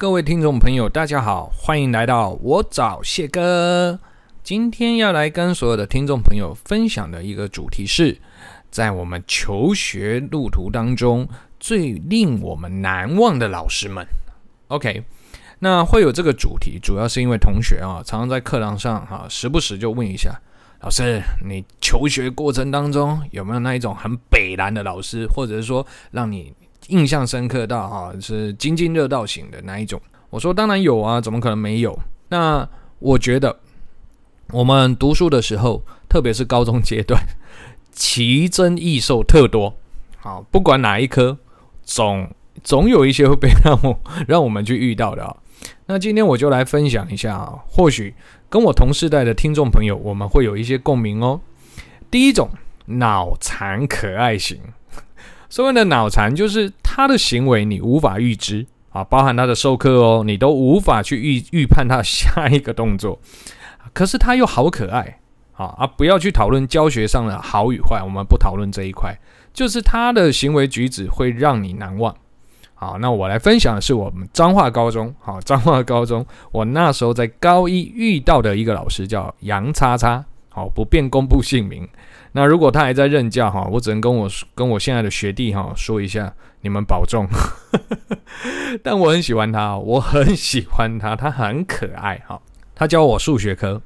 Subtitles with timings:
[0.00, 4.00] 各位听众朋友，大家好，欢迎来到我找谢哥。
[4.42, 8.18] 今天要来跟所有的听众朋友分享的一个主题是，
[8.70, 14.06] 在我们求学路途当中最令我们难忘的老师们。
[14.68, 15.04] OK，
[15.58, 20.40] 那会有这个主题，主要是因为同学啊，常常在课堂上哈、时不时就问一下
[20.80, 26.54] 老师，你求学过程当中有没有那一种很北烂的老师，或者是说让你
[26.90, 30.00] 印象深刻到哈是津津乐道型的那一种？
[30.28, 31.98] 我说当然有啊，怎么可能没有？
[32.28, 33.58] 那我觉得
[34.52, 37.20] 我们读书的时候，特别是高中阶段，
[37.90, 39.74] 奇珍异兽特多。
[40.18, 41.38] 好，不管哪一科，
[41.82, 42.28] 总
[42.62, 45.36] 总有一些会被让我 让我们去遇到的啊。
[45.86, 48.14] 那今天我就来分享一下啊，或许
[48.48, 51.40] 跟我同时代的听众朋友，我们会有一些共鸣哦。
[52.10, 52.50] 第一种，
[52.86, 54.60] 脑残可爱型。
[55.50, 63.20] 所谓的脑残，就是他的行为你无法预知啊，包含他的授课哦，你都无法去预预判他下一个动作。
[63.92, 65.18] 可是他又好可爱
[65.54, 65.86] 啊啊！
[65.86, 69.18] 不要去讨论教学上的好与坏，我们不讨论这一块。
[69.52, 72.14] 就是他的行为举止会让你难忘。
[72.74, 75.12] 好，那我来分享的是我们彰化高中。
[75.18, 80.24] 好，彰化高中，我那时候在高一遇到的一个老师叫杨叉叉。
[80.48, 81.88] 好，不便公布姓名。
[82.32, 87.26] 那如果他还在任教哈，我只能跟我跟我现在的学弟哈说一下，你们保重。
[88.84, 92.40] 但我很喜欢他，我很喜欢他，他很可爱哈。
[92.74, 93.82] 他教我数学科，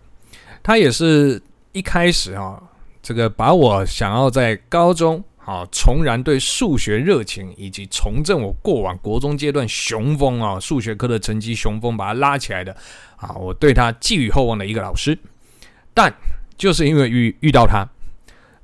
[0.62, 1.41] 他也是
[1.72, 2.62] 一开始哈，
[3.03, 12.77] 这个把我想要在高中啊重燃对数学热情，以及重振我过往国中阶段雄风啊数学科的成绩雄风，把他拉起来的
[13.16, 15.19] 啊，我对他寄予厚望的一个老师。
[15.94, 16.12] 但
[16.59, 17.88] 就是因为遇遇到他。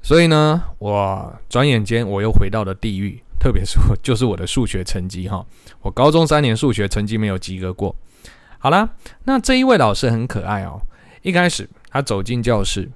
[0.03, 5.45] 所以呢，我转眼间我又回到了地狱，特别是我就是我的数学成绩哈，
[5.83, 7.95] 我高中三年数学成绩没有及格过。
[8.59, 8.91] 好啦，
[9.25, 10.81] 那这一位老师很可爱哦。
[11.23, 12.91] 一开始他走进教室，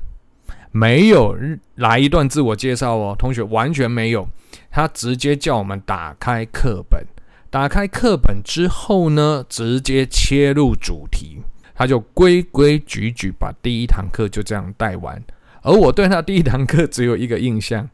[0.72, 1.36] 没有
[1.76, 4.28] 来一段自我介绍哦，同学完全没有，
[4.70, 7.06] 他直接叫我们打开课本，
[7.50, 11.42] 打开课本之后呢，直接切入主题，
[11.74, 15.22] 他就规规矩矩把第一堂课就这样带完。
[15.64, 17.88] 而我对他第一堂课只有一个印象，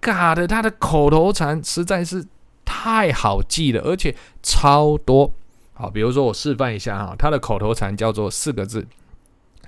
[0.00, 2.26] 嘎的，他的口头禅实在是
[2.64, 5.32] 太好记了，而且超多。
[5.72, 8.86] 好，比如说我示范一下哈，他的口头禅叫做四个字，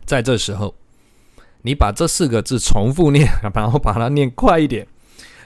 [0.05, 0.75] 在这时候，
[1.63, 4.87] 你把这四个字重复念， 然后把它念快一点。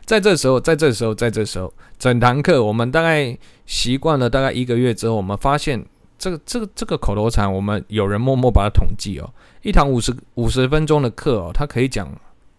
[0.04, 5.84] 在这时候，在这时候，在这时候，整堂课我们大概习惯了大概一个月之后，我们发现。
[6.20, 9.30] 这个这个这个口头禅，我们有人默默把它统计哦。
[9.62, 12.08] 一堂五十五十分钟的课哦，他可以讲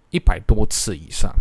[0.10, 1.34] 一百多次以上。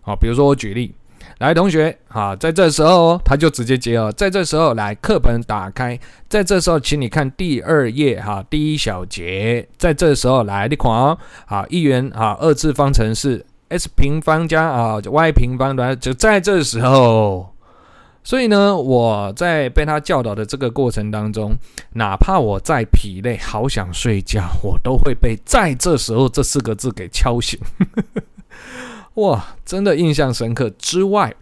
[0.00, 0.94] 好，比如说我举例，
[1.38, 5.98] 来同学啊，在这时候他就直接接哦，在这时候来课本打开，
[6.28, 10.90] 在这时候请你看第二页哈，第一小节，在这时候来你看
[11.46, 17.55] 啊，一元啊，二次方程式 x 平方加啊 y 平方的，就在这时候。
[18.26, 21.56] 所以呢，我在被他教导的这个过程当中，
[21.92, 27.56] 哪怕我再疲累，好想睡觉，我都会被在这时候这四个字给敲醒。
[29.14, 30.68] 哇，真的印象深刻。
[30.70, 31.32] 之外，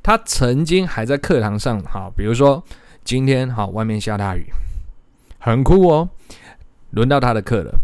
[0.00, 2.62] 他曾经还在课堂上，哈，比如说
[3.02, 4.46] 今天哈外面下大雨，
[5.40, 6.08] 很酷哦。
[6.90, 7.80] 轮到他的课了，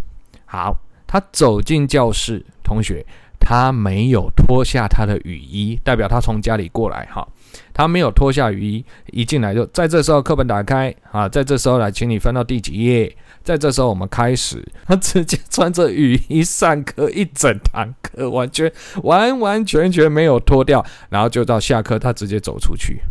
[0.46, 0.78] 好，
[1.08, 3.04] 他走进教室，同学，
[3.46, 7.28] 他没有脱下他的雨衣，代表他从家里过来，哈。
[7.74, 13.14] 他没有脱下雨衣，一进来就在这时候课本打开啊，在这时候来，请你翻到第几页。
[13.42, 18.72] 在这时候我们开始， 他直接穿着雨衣上课一整堂课，完全
[19.02, 23.02] 完完全全没有脱掉，然后就到下课，他直接走出去。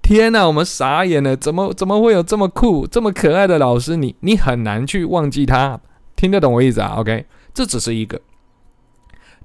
[0.00, 3.96] 天呐，我们傻眼了，怎么怎么会有这么酷、这么可爱的老师？
[3.96, 5.80] 你你很难去忘记他，
[6.14, 8.20] 听得懂我意思啊？OK，这只是一个。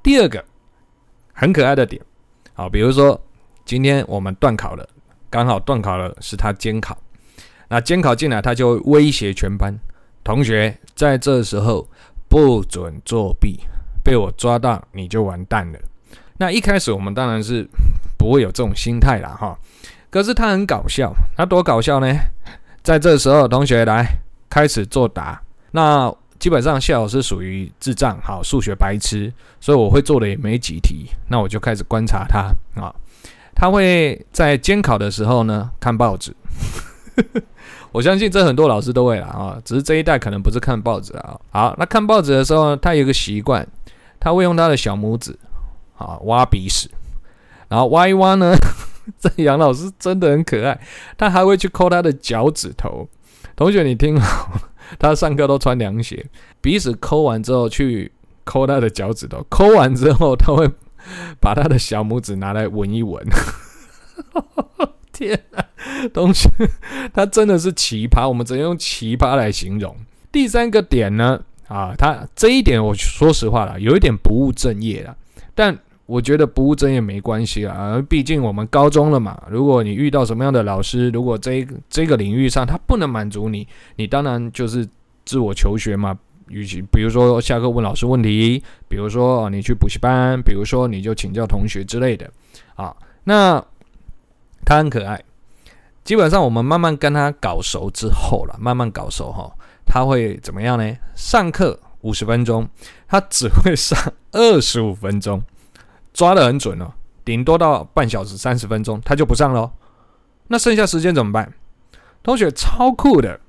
[0.03, 0.43] 第二个
[1.33, 2.01] 很可爱的点，
[2.53, 3.19] 好，比如说。
[3.63, 4.85] 今天我们段考了，
[5.29, 6.97] 刚好段考了是他监考，
[7.69, 9.79] 那监考进来他就威胁全班
[10.23, 11.87] 同学，在这时候
[12.27, 13.59] 不准作弊，
[14.03, 15.79] 被我抓到你就完蛋了。
[16.37, 17.65] 那一开始我们当然是
[18.17, 19.57] 不会有这种心态啦哈，
[20.09, 22.13] 可是他很搞笑，他多搞笑呢？
[22.81, 24.05] 在这时候同学来
[24.49, 25.39] 开始作答，
[25.69, 32.51] 那基本上谢老师属于智障，好，数学白痴，所以我会做的也没几题，那我就开始观察他
[32.81, 32.89] 啊。
[33.53, 36.35] 他会在监考的时候呢看报纸，
[37.93, 41.39] 我相信这很多老师都会啦啊，只是这一代可能不是看报纸啊。
[41.51, 43.67] 好，那看报纸的时候呢，他有个习惯，
[44.19, 45.37] 他会用他的小拇指
[45.95, 46.89] 啊挖鼻屎，
[47.67, 48.55] 然后挖一挖呢，
[49.21, 50.81] 这杨老师真的很可爱，
[51.19, 53.07] 他还会去抠他的脚趾头。
[53.55, 54.49] 同学，你听好，
[54.99, 56.25] 他上课都穿凉鞋，
[56.61, 58.11] 鼻子抠完之后去
[58.43, 60.69] 抠他的脚趾头，抠完之后他会
[61.39, 63.25] 把他的小拇指拿来闻一闻。
[65.11, 65.65] 天啊，
[66.13, 66.49] 东西，
[67.13, 69.95] 他真的是奇葩，我们只能用奇葩来形容。
[70.31, 75.15] 第三个点呢，啊，他这一点我说实话了，有一点不务正业了，
[75.53, 75.79] 但。
[76.05, 79.41] 我觉得不务正业没关系啊，毕竟我们高中了嘛。
[79.49, 84.87] 如果你遇到什么样的老师，如果这这个领域上他不能满足你，你当然就是
[85.25, 86.17] 自我求学嘛。
[86.47, 92.29] 与其比如说下课问老师问题，比如说你去补习班，比如说你就请教同学之类的
[92.75, 92.93] 啊。
[93.23, 93.63] 那
[94.65, 95.23] 他很可爱，
[96.03, 99.49] 基本上我们慢慢跟他搞熟之后了，慢慢搞熟哈，
[99.85, 100.93] 他会怎么样呢？
[101.15, 102.67] 上课五十分钟，
[103.07, 103.97] 他只会上
[104.33, 105.41] 二十五分钟。
[106.13, 106.91] 抓得很准哦，
[107.23, 109.71] 顶多到半小时三十分钟，他就不上喽。
[110.47, 111.53] 那剩下时间怎么办？
[112.23, 113.39] 同学超酷的，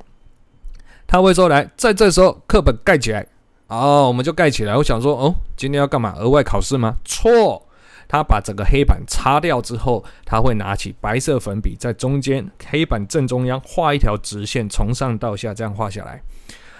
[1.06, 3.26] 他会说：“来，在这时候课本盖起来。”
[3.68, 4.76] 哦，我们就盖起来。
[4.76, 6.14] 我想说，哦，今天要干嘛？
[6.16, 6.96] 额外考试吗？
[7.04, 7.66] 错，
[8.06, 16.22] 他把整个黑板擦掉之后，他会拿起白色粉笔，在中间黑板正中央画一条直线，从上到下这样画下来。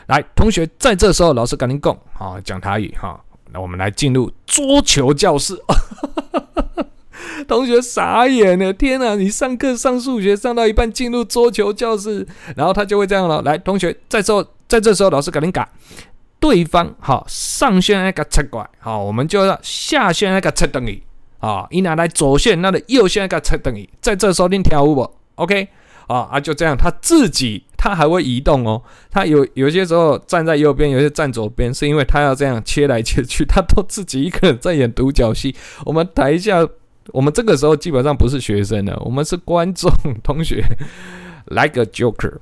[0.07, 3.19] 来，同学，在这时候，老师赶紧讲，好，讲台语哈。
[3.53, 5.61] 那我们来进入桌球教室，
[7.47, 9.15] 同学傻眼了，天哪！
[9.15, 12.27] 你上课上数学上到一半进入桌球教室，
[12.57, 13.43] 然后他就会这样了。
[13.43, 15.69] 来，同学，在这在这时候，老师赶紧改，
[16.41, 21.03] 对方好上线那个切过来，好，我们就要下线那个切等于，
[21.41, 25.69] 啊，一拿来左线那个右线那个切等于，在这时候你跳舞不？OK。
[26.07, 28.83] 啊啊，就这样，他自己他还会移动哦。
[29.11, 35.55] 他有有些时候站在右边，有些站左边，是因为他要这样切来切去，他都自己一个人在演独角戏。
[35.85, 36.67] 我们台下，
[37.09, 39.91] 我们这个时候基本上不是学生了，我们是观众
[40.23, 40.65] 同学
[41.47, 42.35] 来个 joker，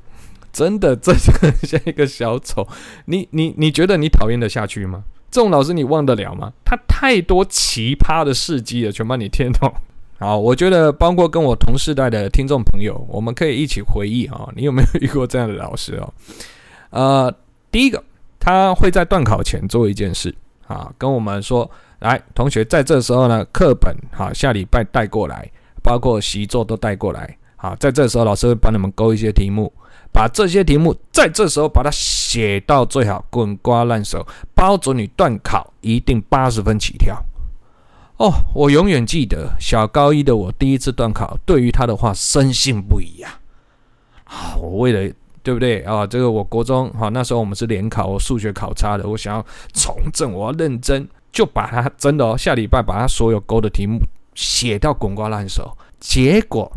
[0.53, 2.67] 真的，这像一个小丑。
[3.07, 5.05] 你你你觉得你讨厌得下去吗？
[5.31, 6.53] 这种老师你忘得了吗？
[6.65, 9.73] 他太多奇葩的事迹了，全把你听懂。
[10.21, 16.13] 好，我觉得包括跟我同世代的听众朋友，我们可以一起回忆啊， 你有没有遇过这样的老师哦？
[16.91, 17.35] 呃，
[17.73, 18.05] 第一个，
[18.39, 20.35] 他会在段考前做一件事
[20.67, 21.69] 啊，跟我们说，
[22.01, 25.51] 来，同学，在这时候呢，课本哈，下礼拜带过来，
[25.83, 29.73] 包括习作都带过来，好，在这时候老师会帮你们勾一些题目，
[30.13, 37.19] 把这些题目在这时候把它写到最好，滚瓜烂熟，包准你段考一定八十分起跳。
[38.21, 43.41] 哦，我永远记得小高一的我第一次段考，对于他的话深信不疑呀！
[44.25, 45.11] 啊，我为了
[45.43, 46.07] 对不对啊？
[46.07, 53.99] 这个我国中哈那时候我们是联考，我数学考差的，我想要从政，我要认真，就把他真的哦，下礼拜把他所有勾的题目
[54.35, 56.71] 写到滚瓜烂熟，结果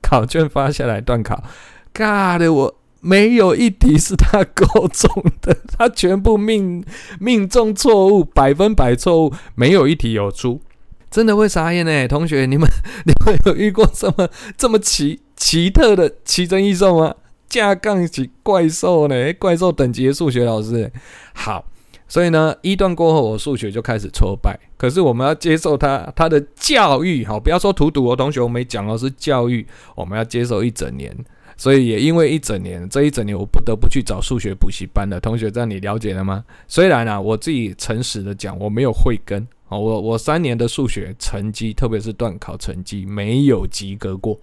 [0.00, 1.44] 考卷发下来段考，
[1.92, 2.74] 尬的我。
[3.06, 5.10] 没有一题是他勾中
[5.42, 6.82] 的， 他全部命
[7.20, 10.62] 命中错误，百分百错误，没有一题有出，
[11.10, 12.08] 真的会傻眼呢。
[12.08, 12.66] 同学，你们
[13.04, 17.14] 你们有遇过这么这么奇奇特的奇珍异兽吗？
[17.46, 19.32] 架杠起怪兽呢？
[19.34, 20.90] 怪兽等级的数学老师，
[21.34, 21.66] 好，
[22.08, 24.58] 所以呢，一段过后，我数学就开始挫败。
[24.78, 31.14] 可是我们要接受他他的教育，好，不要说荼毒哦，同学，我没讲哦，是教育，我们要接受一整年。
[31.56, 36.44] 所以也因为一整年，这一整年我不得不去找数学补习班的同学，这样你了解了吗？
[36.66, 44.38] 虽然啊，我自己诚实的讲，我没有慧根啊，我我三年的数学成绩，特别是段考成绩没有及格过。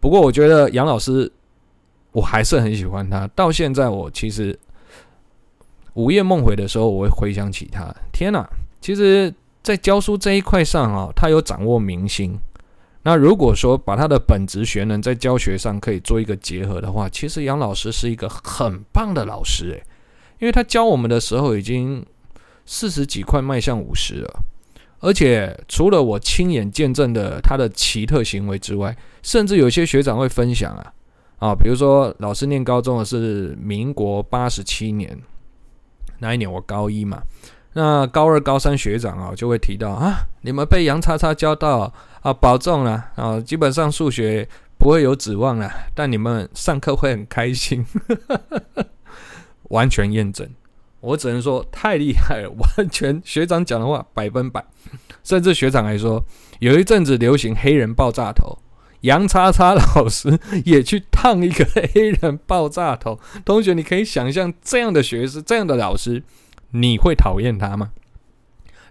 [0.00, 1.30] 不过我觉得杨老师，
[2.12, 3.28] 我还是很喜欢他。
[3.34, 4.58] 到现在我其实
[5.94, 7.94] 午夜梦回的时候，我会回想起他。
[8.12, 8.48] 天哪，
[8.80, 12.36] 其实，在教书这一块上啊，他有掌握民心。
[13.04, 19.82] 那如果说把他的本职学能在教学上可以做一个结合的话，其实杨老师是一个很棒的老师诶，
[20.38, 22.04] 因为他教我们的时候已经
[22.64, 24.44] 四十几块迈向五十了，
[25.00, 30.92] 而且除了我亲眼见证的他的奇特行为之外，甚至有些学长会分享啊
[31.38, 35.18] 啊，比如说老师念高中的是民国八十七年，
[36.20, 37.20] 那一年我高一嘛。
[37.74, 44.48] 那高二、高三学长啊，就会提到啊，你们被杨叉叉教到啊，保重了啊，基本上数学
[44.78, 47.84] 不会有指望了，但你们上课会很开心，
[49.70, 50.48] 完全验证。
[51.00, 54.64] 我只能说太厉害了，完全学长讲的话百分百。
[55.24, 56.24] 甚至学长还说，
[56.60, 58.58] 有一阵子流行黑人爆炸头，
[59.00, 63.18] 杨叉叉老师 也去烫一个黑人爆炸头。
[63.44, 66.22] 同学，你可以想象这样的学生，这样的老师。
[66.70, 67.90] 你会讨厌他吗？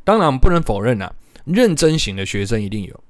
[0.03, 1.13] 当然不能否认啊，
[1.45, 3.03] 认真型的学生一定有，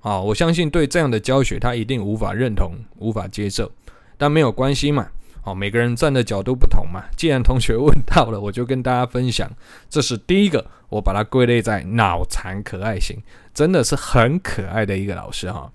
[0.00, 3.70] 啊，我相信对这样的教学他一定无法认同、无法接受，
[4.16, 5.08] 但没有关系嘛。
[5.42, 7.04] 好，每个人站的角度不同嘛。
[7.16, 9.50] 既然同学问到了，我就跟大家分享。
[9.88, 13.16] 这是第一个，我把它归类在脑残可爱型，
[13.54, 15.70] 真的是很可爱的一个老师哈。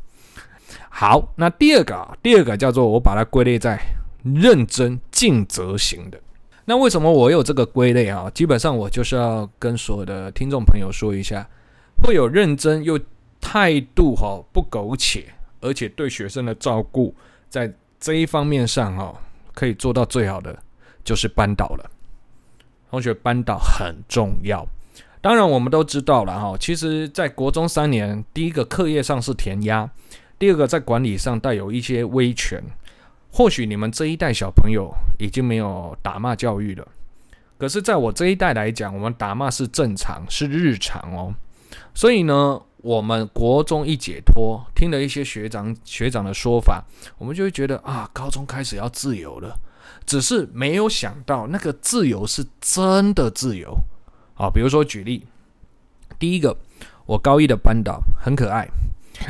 [0.90, 3.80] 好，那第二个啊，第二个叫做我把它归类在
[4.24, 6.20] 认真尽责型的。
[6.66, 8.30] 那为什么我有这个归类啊？
[8.34, 11.48] 基本上我就是要跟所有的听众朋友说一下，
[12.04, 13.00] 会有认真又
[13.44, 15.26] 态度哈不苟且，
[15.62, 17.14] 而且对学生的照顾，
[17.50, 19.14] 在这一方面上哈。
[19.56, 20.58] 可以做到最好的
[21.04, 21.92] 就是班导了，
[22.90, 24.66] 同学，班导很重要。
[25.22, 26.58] 当然，我们都知道了哈。
[26.60, 29.88] 其实，在国中三年，第一个课业上是填鸭，
[30.40, 32.64] 第二个在管理上带有一些威权。
[33.32, 36.88] 或许你们这一代小朋友已经没有打骂教育了，
[37.60, 41.36] 可是在我这一代来讲，我们打骂是正常，是日常哦。
[41.94, 46.84] 所以呢，我们国中一解脱，听了一些学长学长的说法，
[47.18, 49.58] 我们就会觉得啊，高中开始要自由了。
[50.06, 53.74] 只是没有想到，那个自由是真的自由
[54.36, 54.50] 啊。
[54.50, 55.26] 比如说举例，
[56.20, 56.58] 第一个，
[57.06, 58.68] 我高一的班导很可爱，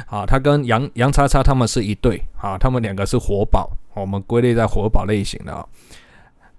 [0.07, 5.63] 啊，他跟杨杨叉叉他们是一对，啊，他们两个是活宝，我们归类在活宝类型的啊。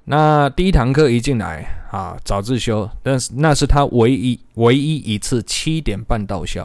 [0.05, 6.65] 那第一堂课一进来啊，早自修，但是那是他唯一唯一一次七点半到校。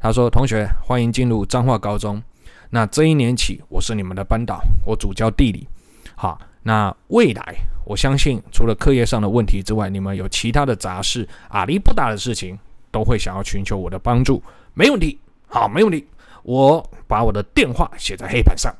[0.00, 2.22] 他说：“同学，欢迎进入彰化高中。
[2.70, 5.68] 那这一年起，我是你们的班导，我主教地理。
[6.14, 7.54] 好，那未来
[7.84, 12.58] 我相信，除了课业上的问题之外，你们有其他的杂事、阿里不达的事情，
[12.90, 14.42] 都会想要寻求我的帮助。
[14.72, 16.06] 没问题，好，没问题。
[16.44, 18.74] 我把我的电话写在黑板上。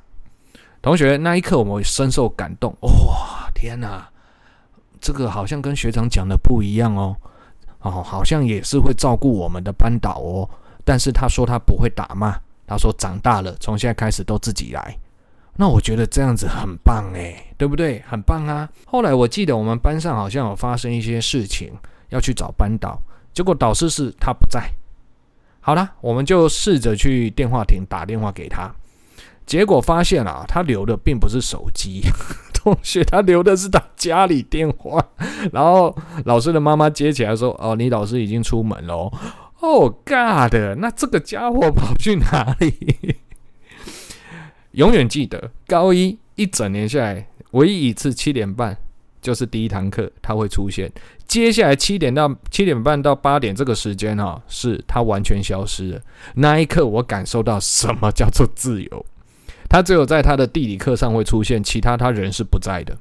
[0.80, 2.74] 同学，那一刻我们深受感动。
[2.80, 4.08] 哇、天哪，
[4.98, 7.14] 这个好像跟学长讲的不一样哦。
[7.80, 10.48] 哦，好像也是会照顾我们的班导哦。”
[10.84, 14.96] 但是他说他不会打骂，他说长大了，从现在开始都自己来。
[15.56, 18.02] 那我觉得这样子很棒诶，对不对？
[18.08, 18.66] 很棒啊！
[18.86, 21.70] 后来我记得我们班上好像有发生一些事情，
[22.08, 22.98] 要去找班导，
[23.34, 24.70] 结果导师是他不在。
[25.60, 28.72] 好了，我们就试着去电话亭打电话给他，
[29.44, 32.00] 结果发现啊，他留的并不是手机，
[32.54, 35.04] 同学，他留的是他家里电话。
[35.52, 35.94] 然后
[36.24, 39.12] 老师的妈妈接起来说：“哦，你老师已经出门了。”
[39.60, 40.54] ，God！
[40.78, 43.16] 那这个家伙跑去哪里？
[44.72, 48.76] 永远记得，高一一整年下来，唯一一次七点半
[49.20, 50.90] 就是第一堂课他会出现。
[51.26, 56.00] 接下来七点到七点半到八点这个时间哈，是他完全消失了。
[56.34, 59.06] 那一刻，我感受到什么叫做自由。
[59.68, 62.96] 他只有在他的地理课上会出现，其他他人是不在的。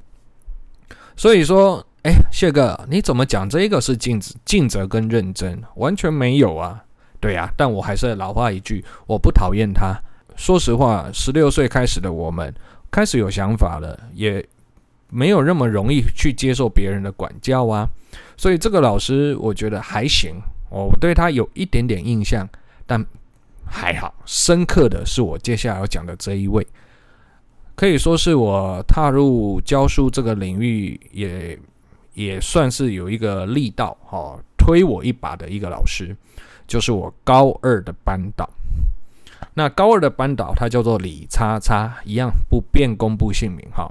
[1.16, 1.86] 所以说。
[2.02, 5.62] 哎，谢哥，你怎么讲这个是尽责、尽责跟认真？
[5.74, 6.82] 完全没有啊！
[7.20, 9.94] 对呀，但我还是老话一句，我不讨厌他。
[10.34, 12.54] 说实话，十六岁开始的我们
[12.90, 14.42] 开始有想法了，也
[15.10, 17.86] 没有那么容易去接受别人的管教啊。
[18.34, 20.36] 所以这个老师我觉得还行，
[20.70, 22.48] 我对他有一点点印象，
[22.86, 23.04] 但
[23.66, 24.14] 还好。
[24.24, 26.66] 深刻的是我接下来要讲的这一位，
[27.74, 31.58] 可以说是我踏入教书这个领域也。
[32.20, 36.14] 也算是有一个力道哈，推我一把的一个老师，
[36.66, 38.46] 就是我高二的班导。
[39.54, 43.90] 那高二的班导他叫做李叉叉，一样不便公布姓名哈。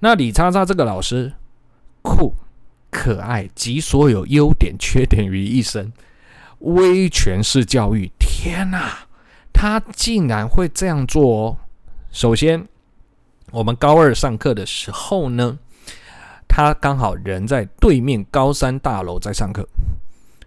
[0.00, 1.32] 那李叉叉这个老师
[2.02, 2.34] 酷、
[2.90, 5.92] 可爱，集所有优点缺点于一身，
[6.58, 8.10] 威权式教育。
[8.18, 9.06] 天哪，
[9.52, 11.56] 他竟然会这样做哦！
[12.10, 12.66] 首先，
[13.52, 15.60] 我们高二上课的时候呢。
[16.58, 19.64] 他刚好人在对面高三大楼在上课，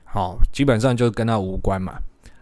[0.03, 1.93] 好，基本上就跟他无关嘛。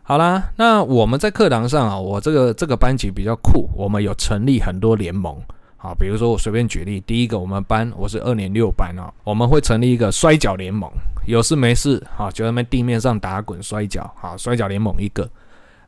[0.02, 5.40] 好啦，那我们在课堂上啊，我这个这个班级比较酷，我们有成立很多联盟，
[5.78, 10.90] 好，比如说我随便举例，第一个我们班我是二年六班啊，我们会成立一个摔角联盟，
[11.28, 15.30] 有事没事啊就在那地面上打滚摔跤，好，摔角联盟一个。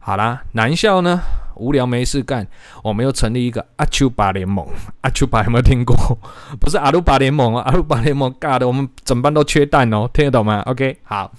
[0.04, 1.22] 好啦，男校呢？
[1.58, 2.48] 无聊没事干，
[2.84, 4.66] 我们又成立一个阿丘巴联盟。
[5.02, 5.96] 阿丘巴有没有听过？
[6.60, 11.32] 不是阿鲁巴联盟啊，阿鲁巴联盟尬的，我们整班都缺蛋哦，听得懂吗？OK，好。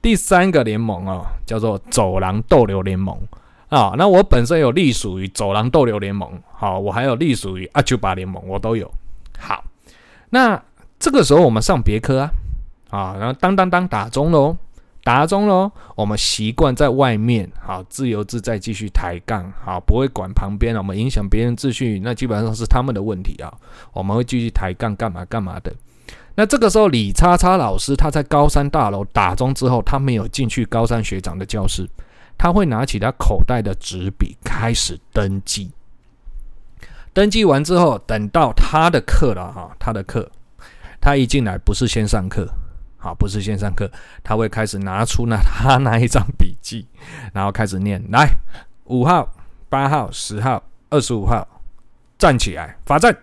[0.00, 3.16] 第三个联盟哦，叫做走廊逗留联盟
[3.68, 3.94] 啊。
[3.96, 8.92] 那我本身有隶属于走廊逗留联盟，好，我还有隶属于阿丘巴联盟，我都有。
[9.38, 9.62] 好，
[10.30, 10.60] 那
[10.98, 12.32] 这个时候我们上别科啊，
[12.90, 14.56] 啊，然后当当当打钟喽。
[15.04, 23.52] 打钟喽，我们习惯在外面，好自由自在继续抬杠，好不会管旁边，我们影响别人秩序，那基本上是他们的问题啊。
[23.92, 25.74] 我们会继续抬杠干嘛干嘛的。
[26.36, 31.88] 那这个时候，李叉叉老师他在高三大楼打钟之后，他没有进去高三学长的教室，
[32.38, 35.72] 他会拿起他口袋的纸笔开始登记。
[37.12, 40.30] 登记完之后，等到他的课了哈，他的课，
[41.00, 42.48] 他一进来不是先上课，
[43.02, 43.90] 好，不是线上课，
[44.22, 46.86] 他会开始拿出那 他那一张笔记，
[47.32, 48.28] 然后开始念，来，
[48.84, 49.28] 五号、
[49.68, 51.46] 八号、十号、二十五号，
[52.16, 53.16] 站起来，罚站。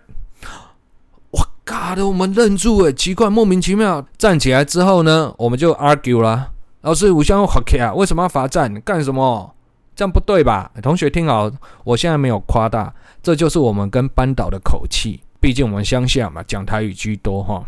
[1.30, 8.80] 我嘎的，我们愣住诶，奇怪，莫名其妙，站起来之后呢，我们就 argue 了，老师，我想要罚站啊，为什么要罚站？
[8.82, 9.54] 干什么？
[9.96, 10.70] 这样不对吧？
[10.82, 11.50] 同学听好，
[11.84, 12.92] 我现在没有夸大。
[13.22, 17.62] 这就是我们跟班导的口气，毕竟我们乡下嘛，讲台语居多哈。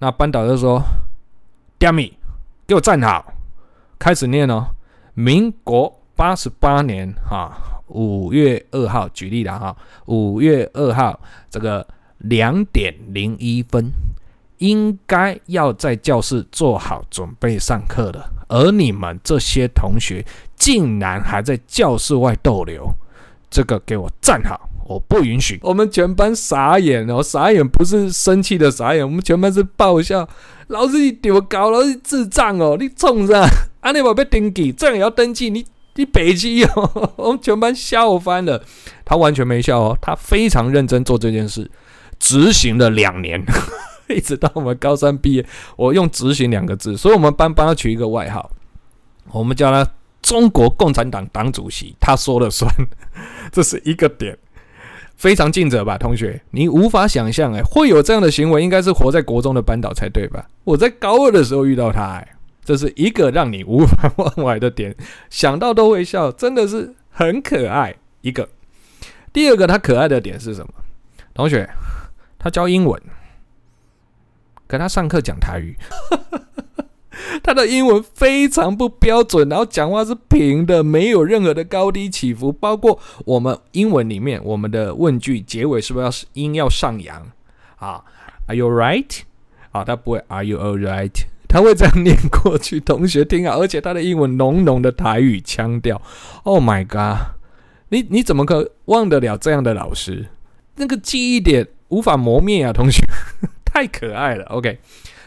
[0.00, 0.82] 那班导就说
[1.80, 2.12] ：“Dummy，
[2.66, 3.32] 给我站好，
[3.98, 4.68] 开始念哦。
[5.14, 11.18] 民国八十八年哈五月二号，举例了哈，五月二号
[11.50, 11.84] 这个
[12.18, 13.90] 两点零一分，
[14.58, 22.88] 应该要在教室坐好准备上课的，而你们这些同学竟然还在教室外逗留，
[23.50, 24.60] 这个给我站好。”
[24.90, 25.56] 我不允许！
[25.62, 30.28] 我们全班傻眼哦，傻眼不是生气的傻眼，我们全班是爆笑。
[30.66, 33.46] 老师你丢搞，老师智障哦，你冲啥？
[33.78, 35.48] 啊，你宝贝登记，这样也要登记？
[35.48, 38.60] 你你北七哦，我们全班笑翻了。
[39.04, 41.70] 他完全没笑哦，他非常认真做这件事，
[42.18, 43.40] 执行了两年，
[44.10, 45.46] 一直到我们高三毕业。
[45.76, 48.50] 我用“执行”两个字，所以我们班帮他取一个外号，
[49.30, 49.88] 我们叫他
[50.20, 52.68] “中国共产党党主席”，他说了算，
[53.52, 54.36] 这是一个点。
[55.20, 60.48] 非常尽责吧，同学，你无法想象哎，会有这样的行为，应该是活在国中的班导才对吧？
[60.64, 62.26] 我在高二的时候遇到他，哎，
[62.64, 64.96] 这是一个让你无法忘怀的点，
[65.28, 67.94] 想到都会笑，真的是很可爱。
[68.22, 68.48] 一个，
[69.30, 70.72] 第二个他可爱的点是什么？
[71.34, 71.68] 同学，
[72.38, 72.98] 他教英文，
[74.66, 75.76] 可他上课讲台语。
[77.42, 82.52] 他的英文非常不标准，然后讲话是平的，没有任何的高低起伏。
[82.52, 87.26] 包括我们英文里面，我们的问句结尾是不是要音要上扬
[87.76, 88.02] 啊
[88.46, 89.20] ？Are you right？
[89.72, 91.12] 啊，他不会 Are you alright？
[91.48, 93.56] 他会这样念过去，同学听啊。
[93.56, 96.00] 而且他的英文浓浓的台语腔调
[96.44, 97.34] ，Oh my god！
[97.88, 100.26] 你你怎么可忘得了这样的老师？
[100.76, 103.04] 那个记忆点无法磨灭啊，同学，
[103.66, 104.44] 太可爱了。
[104.46, 104.78] OK。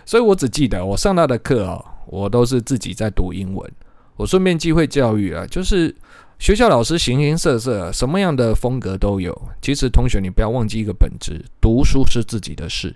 [0.06, 3.72] 所以我只记得我上他的课哦，我都是自己在读英文。
[4.16, 5.96] 我顺便机会教育啊，就是
[6.38, 9.36] 学校老师形形色色，什么样的风格都有。
[9.62, 12.96] 其实同学，你不要忘记一个本质：读书是自己的事。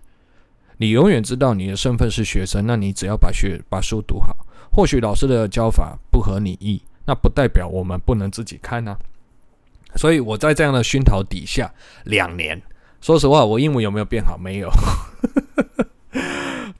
[0.78, 4.36] 你永远知道你的身份是学生，那你只要把学把书读好。
[4.72, 8.96] 或许老师的教法不合你意，那不代表我们不能自己看啊。
[9.96, 12.62] 所以我在这样的熏陶底下两年，
[13.02, 14.38] 说实话，我英文有没有变好？
[14.38, 14.70] 没有。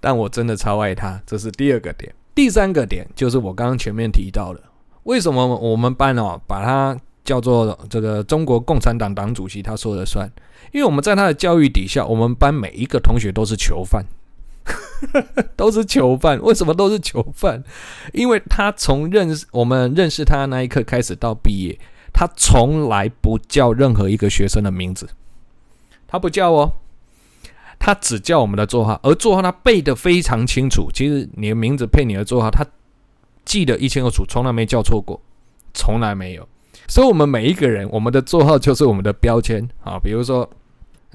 [0.08, 2.16] 但我真的超爱他，这是第二个点。
[2.34, 4.64] 第三个点就是我刚刚前面提到的，
[5.04, 10.26] 为什么我们班哦把他叫做这个中国共产党党主席，他说了算？
[10.72, 14.06] 因为我们在他的教育底下，我们班每一个同学都是囚犯，
[15.58, 16.42] 都是囚犯。
[16.42, 17.62] 为什么都是囚犯？
[18.14, 21.78] 因为他从认识我们认识他的那一刻开始到毕业，
[22.14, 25.10] 他从来不叫任何一个学生的名字，
[26.08, 26.72] 他不叫哦。
[27.80, 30.90] 他只叫我们的座号，而座号他背得非常清楚。
[30.94, 32.66] 其实你的名字配你的座号，他
[33.46, 35.22] 记得一清二楚，从来没叫错过，
[35.74, 36.48] 从来没有。
[36.88, 40.00] 所以，我们每一个人，我们的座号就是我们的标签啊。
[40.02, 40.50] 比如说，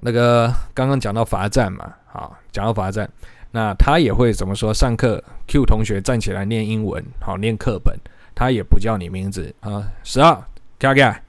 [0.01, 3.11] 那个刚刚讲到罚站嘛，啊，讲到罚站，
[3.51, 4.73] 那他也会怎么说？
[4.73, 7.99] 上课 Q 同学站起来念英文，好念课本，
[8.35, 9.87] 他也不叫你名字啊。
[10.05, 10.45] 十号，
[10.79, 11.23] 跳起来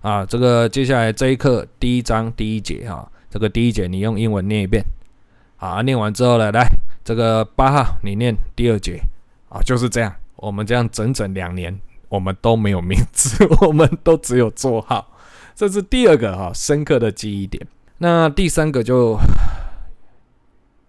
[0.00, 0.24] 啊！
[0.26, 3.10] 这个接下来这一课第一章第一节哈。
[3.28, 4.84] 这个第一节你用英文念一遍，
[5.56, 6.66] 好，念完之后呢，来
[7.04, 9.00] 这个八号你念第二节，
[9.48, 15.06] 啊，就是这样，我们这样整整两年，我们都没有名字， 我们都只有座号，
[15.54, 17.66] 这是第二个哈深刻的记忆点。
[17.98, 19.18] 那第三个就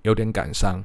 [0.03, 0.81] 有点感伤，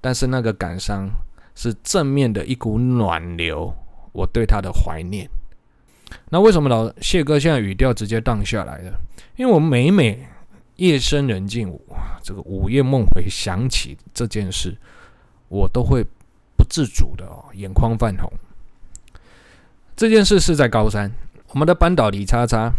[0.00, 1.10] 但是那个感伤
[1.54, 3.74] 是正面的一股暖流，
[4.12, 5.28] 我对他的怀念。
[6.30, 8.92] 那为什么老谢哥现在语调直接荡下来了？
[9.36, 10.26] 因为我每每。
[10.76, 11.72] 夜深人静，
[12.22, 14.76] 这个午夜梦回想起这件事，
[15.48, 16.04] 我都会
[16.56, 18.28] 不自主的哦，眼眶泛红。
[19.94, 21.10] 这件事是在高三，
[21.50, 22.72] 我们的班导李叉叉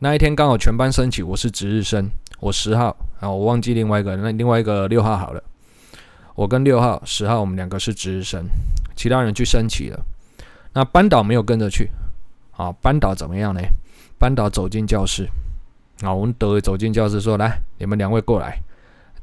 [0.00, 5.42] 那一天刚好全班升旗，我是值日生，我十号啊，我忘记另外一个，那另外一个六号好了，
[6.34, 8.44] 我跟六号、十号我们两个是值日生，
[8.94, 9.98] 其他人去升旗了，
[10.74, 11.88] 那班导没有跟着去，
[12.52, 13.60] 啊，班导怎么样呢？
[14.18, 15.26] 班导走进教室。
[16.02, 18.62] 啊，我们德伟走进教室说：“来，你们两位过来，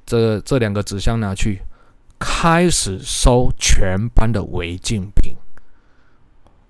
[0.05, 1.61] 这这两个纸箱拿去，
[2.19, 5.35] 开始收全班的违禁品。”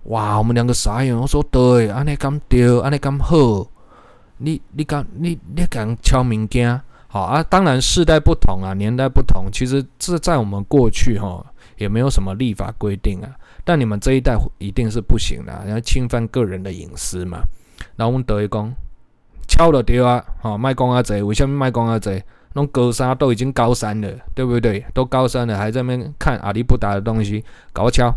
[0.08, 1.13] 哇，我们两个傻眼。
[1.13, 3.70] 我说对，安尼咁对，安尼咁好。
[4.38, 6.80] 你你敢你你敢敲物件？
[7.08, 11.46] 好啊，当然世代不同啊，年代不同，其实这在我们过去哈
[11.78, 13.30] 也没有什么立法规定啊。
[13.65, 17.41] 但你们这一代一定是不行的，然后侵犯个人的隐私嘛。
[17.96, 18.74] 然后我们德一讲，
[19.47, 22.23] 敲了对啊，好卖光啊贼，为什么卖光啊贼？
[22.53, 24.83] 那种高三都已经高三了，对不对？
[24.93, 28.13] 都高三了，还在那边看阿里不达的东西，搞敲，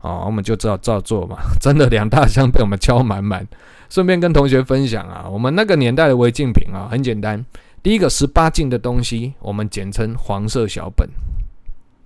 [0.00, 1.36] 哦，我们就知道照做嘛。
[1.60, 3.46] 真的两大箱被我们敲满满。
[3.90, 7.44] 顺便跟同学分享啊，我们那个年代的违禁品啊，很简单。
[7.82, 11.08] 第一个十八禁的东西，我们简称黄色小本。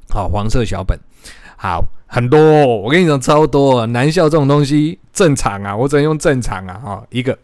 [0.09, 0.99] 好，黄色小本，
[1.57, 2.41] 好，很多。
[2.67, 3.85] 我跟你讲，超多。
[3.87, 6.81] 男校这种东西正常啊，我只能用正常啊。
[6.83, 7.37] 哈，一个。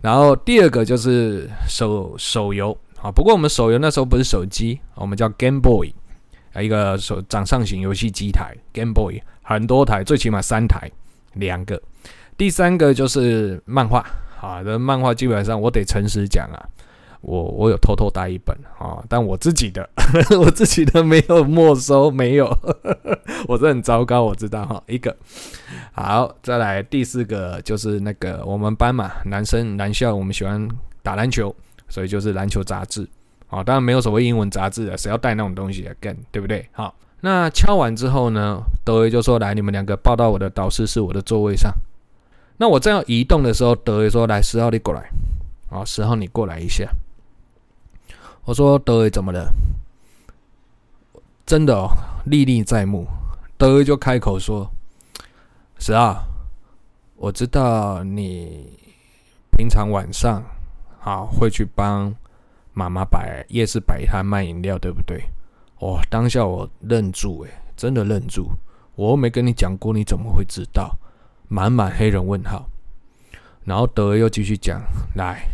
[0.00, 5.92] 然后第二个就是手手游啊，不过我们手游那时候不是手机，我们叫 Game Boy，
[6.52, 10.90] 啊，一个手掌上型游戏机台 Game Boy，很多台，最起码三台，
[11.34, 11.80] 两个。
[12.36, 14.04] 第三个就是漫画
[14.40, 16.58] 啊，这漫画基本上我得诚实讲啊。
[17.20, 19.88] 我我有偷偷带一本啊，但我自己的
[20.38, 24.82] 我自己的没有没收，没有，呵 呵我这很糟糕，我知道哈。
[24.86, 25.14] 一个
[25.92, 30.68] 好，再来第四个就是那个我们班嘛，男生男校我们喜欢
[31.02, 31.54] 打篮球，
[31.88, 33.06] 所以就是篮球杂志
[33.48, 36.66] 啊，当然没有所谓英文杂志的，谁要带那种东西来干，对不对？
[36.72, 41.72] 好，那敲完之后呢，德威就说，来，你们两个抱到我的导师室我的座位上。
[42.58, 45.10] 那我正要移动的时候，德威说，来，十号你过来，
[45.68, 46.88] 好，十号你过来一下。
[48.48, 49.52] 我说德威怎么了？
[51.44, 51.90] 真的哦，
[52.24, 53.06] 历历在目。
[53.58, 54.70] 德威就开口说
[55.78, 56.24] ：“是啊，
[57.16, 58.72] 我知道你
[59.50, 60.42] 平常晚上
[61.02, 62.14] 啊会去帮
[62.72, 65.22] 妈妈摆夜市摆摊卖饮料，对不对？”
[65.80, 68.50] 哦，当下我愣住，诶，真的愣住。
[68.94, 70.96] 我又没跟你讲过，你怎么会知道？
[71.48, 72.66] 满满黑人问号。
[73.66, 74.80] 然后德威又继续讲
[75.16, 75.46] ：“来。”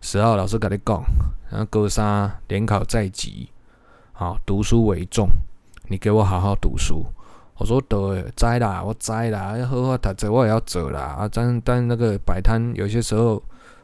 [0.00, 1.02] 十号老师跟你讲，
[1.50, 3.50] 然后高三联考在即，
[4.12, 5.28] 好，读书为重，
[5.88, 7.04] 你给我好好读书。
[7.58, 11.00] 我说对，知啦，我知啦，要好好读书，我也要走啦。
[11.00, 13.42] 啊，但但那个摆摊有些时候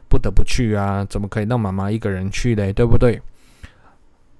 [0.09, 2.73] 不得不去啊，怎么可以让妈妈一个人去嘞？
[2.73, 3.21] 对不对？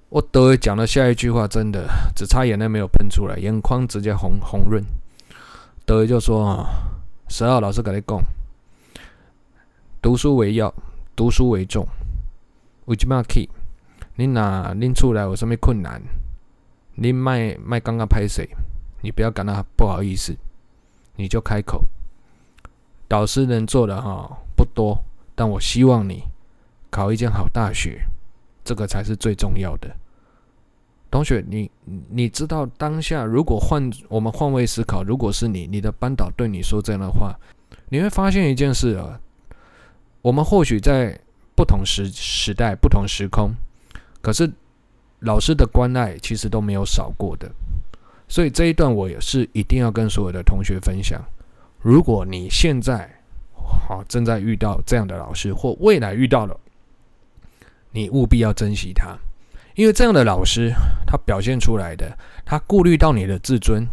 [0.08, 1.86] 我德讲的下一句话，真的
[2.16, 4.82] 只差眼泪没有喷出来，眼眶直接红红润。
[5.86, 6.66] 德就说啊，
[7.28, 8.20] 十号老师跟你讲，
[10.02, 10.74] 读书为要。
[11.18, 11.84] 读书为重，
[12.84, 13.50] 为什么去？
[14.14, 16.00] 你哪拎出来有什么困难？
[16.94, 18.48] 你卖卖刚刚拍谁？
[19.00, 20.36] 你不要感到不好意思，
[21.16, 21.82] 你就开口。
[23.08, 25.02] 导师能做的哈不多，
[25.34, 26.22] 但我希望你
[26.88, 28.06] 考一间好大学，
[28.62, 29.90] 这个才是最重要的。
[31.10, 31.68] 同学，你
[32.10, 37.36] 你知道当下如果换我们换位思考，如果是你，你的班导对你说这样的话，
[37.88, 39.20] 你会发现一件事啊。
[40.28, 41.18] 我们或许在
[41.56, 43.50] 不同时时代、不同时空，
[44.20, 44.52] 可是
[45.20, 47.50] 老师的关爱其实都没有少过的。
[48.28, 51.18] 所以这一段我也是一定要跟所有的同学分享。
[51.80, 53.08] 如果你现在
[53.54, 56.54] 好正在遇到这样的老师，或未来遇到了，
[57.92, 59.16] 你务必要珍惜他，
[59.76, 60.70] 因为这样的老师
[61.06, 63.88] 他表现出来的，他顾虑到你的自尊，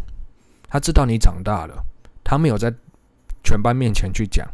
[0.68, 1.82] 他知道你长大了，
[2.22, 2.70] 他没有在
[3.42, 4.46] 全班面前去讲。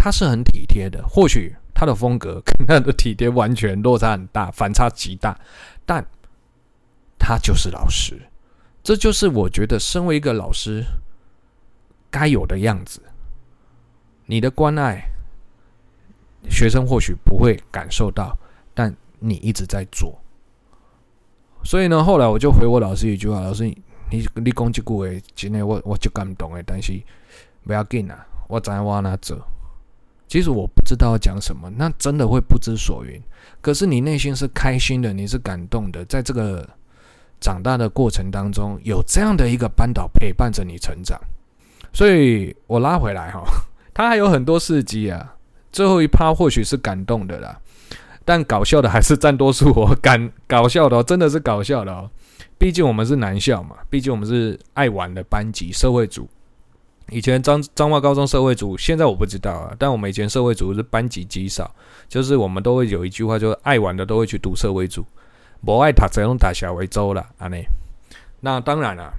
[0.00, 5.36] 他是很体贴的，或许他的风格跟他的体贴完全落差很大，反差极大，
[5.84, 6.06] 但
[7.18, 8.16] 他就是老师，
[8.80, 10.84] 这就是我觉得身为一个老师
[12.10, 13.02] 该有的样子。
[14.26, 15.02] 你的关爱，
[16.48, 18.38] 学生或许不会感受到，
[18.72, 20.16] 但你一直在做。
[21.64, 26.92] 所以呢，后来我就回我老师一句话：“老师，你你讲这句话，真的我我就感动诶，但是
[27.64, 29.36] 不要紧啊，我知我哪做。”
[30.28, 33.20] 其实我不知道要讲什么，那真的会不知所云。
[33.60, 36.68] 可是你内心是开心的，你是感动的，在这个
[37.40, 41.18] 长大的过程当中，有这样的一个班导陪伴着你成长。
[41.92, 43.42] 所以我拉回来哈，
[43.94, 45.34] 他还有很多事迹啊。
[45.72, 47.58] 最后一趴或许是感动的啦，
[48.24, 49.96] 但搞笑的还是占多数哦。
[50.00, 52.10] 感搞笑的哦，真的是搞笑的哦。
[52.58, 56.28] 毕竟我们是男校嘛，毕竟我们是爱玩的班级，社会组。
[57.10, 59.74] 以前彰彰化高中社会组，现在我不知道啊。
[59.78, 61.74] 但我们以前社会组是班级极少，
[62.06, 65.02] 就是我们都会有一句话，就是爱玩的都会去读社会组，
[65.64, 67.48] 不爱读则用打小为周了啊。
[67.48, 67.64] 那
[68.40, 69.10] 那当然了，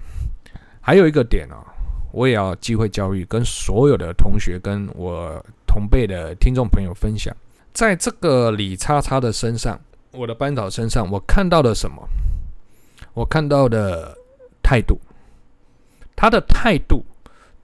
[0.82, 1.66] 还有一个点啊，
[2.12, 7.36] 我也要机会教育，跟所有的同学，跟我同辈的听众朋友分享，
[7.74, 9.80] 在这个李叉叉的身上，
[10.12, 12.08] 我的班导身上，我看到了什么？
[13.16, 14.16] 我看到的
[14.62, 15.00] 态度，
[16.16, 17.04] 他的态度。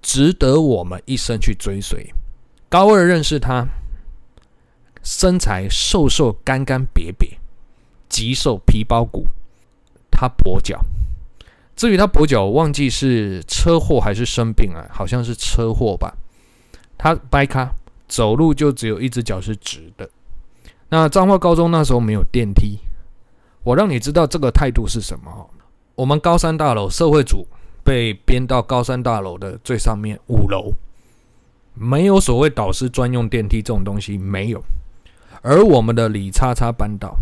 [0.06, 2.14] 值得我们一生去追随。
[2.70, 3.66] 高二认识他，
[5.02, 7.38] 身材瘦瘦、干干瘪瘪，
[8.08, 9.26] 极瘦皮包骨。
[10.12, 10.80] 他跛脚，
[11.76, 14.86] 至于他跛脚，忘记是车祸还是生病啊？
[14.92, 16.16] 好像是车祸吧。
[17.00, 17.74] 他掰咖，
[18.08, 20.08] 走路就只有一只脚是直的。
[20.90, 22.78] 那彰化高中那时候没有电梯，
[23.64, 25.50] 我让你知道这个态度是什么。
[25.96, 27.48] 我们高三大楼社会组
[27.86, 30.74] 被编到高三大楼的最上面五楼，
[31.76, 34.62] 没有所谓导师专用电梯这种东西，没有。
[35.44, 37.16] 而我们的李叉叉班导，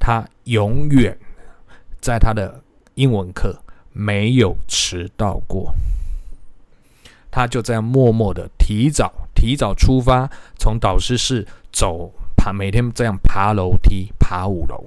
[0.00, 1.16] 他永远
[2.00, 2.62] 在他的
[2.94, 3.56] 英文课
[3.92, 5.74] 没有迟到过。
[7.30, 12.10] 他就这样默默的提早提早出发，从导师室走。
[12.34, 14.84] 爬每天这样爬楼梯，爬五楼，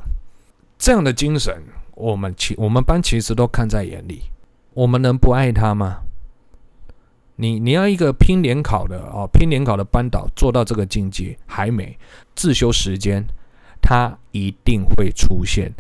[0.78, 4.23] 这样的精神，我们其我们班其实都看在眼里。
[4.75, 6.01] 我们能不爱他吗？
[7.38, 11.97] 你你要一个拼联考的哦，拼联考的班导做到这个境界还没
[12.35, 13.25] 自修时间，
[13.81, 15.71] 他一定会出现。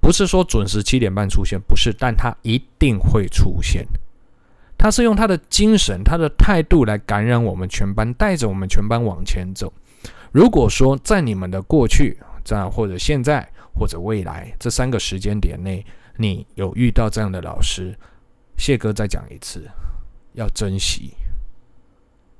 [0.00, 3.86] 不是说准时七点半出现，不是，但他一定会出现。
[4.76, 9.72] 他是用他的精神、他的态度来感染我们全班，带着我们全班往前走。
[10.32, 15.84] 如果说在你们的过去，在或者现在或者未来这三个时间点内，
[16.16, 17.96] 你有遇到这样的老师，
[18.56, 19.68] 谢哥再讲一次，
[20.32, 21.12] 要珍惜。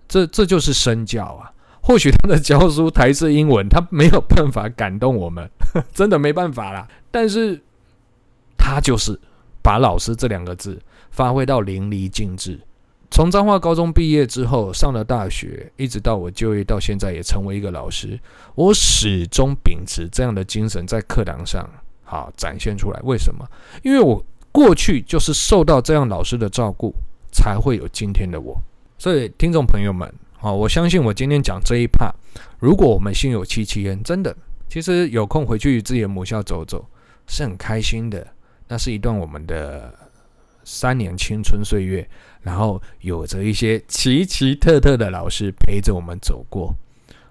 [0.08, 1.52] 这这就是身教啊！
[1.82, 5.48] 或许他的教书台式英文，他没有办法感动我们，
[5.94, 6.88] 真的没办法啦。
[7.10, 7.60] 但是，
[8.56, 9.18] 他就是
[9.62, 12.60] 把老师这两个字发挥到淋漓尽致。
[13.10, 18.18] 从彰化高中毕业之后，上了大学，一直到我就业到现在，也成为一个老师。
[18.56, 21.68] 我始终秉持这样的精神，在课堂上
[22.02, 23.00] 好展现出来。
[23.04, 23.44] 为什么？
[23.84, 24.22] 因为我
[24.56, 26.94] 过去就是受到这样老师的照顾，
[27.30, 28.58] 才会有今天的我。
[28.96, 32.10] 所以，听众朋友们，好，我相信我今天讲这一 part，
[32.58, 34.34] 如果我们心有戚戚焉，真的，
[34.66, 36.82] 其实有空回去自己的母校走走，
[37.26, 38.26] 是很开心的。
[38.66, 39.92] 那是一段我们的
[40.64, 42.08] 三年青春岁月。
[42.40, 46.74] 然后有着一些奇奇特特的老师陪着我们走过，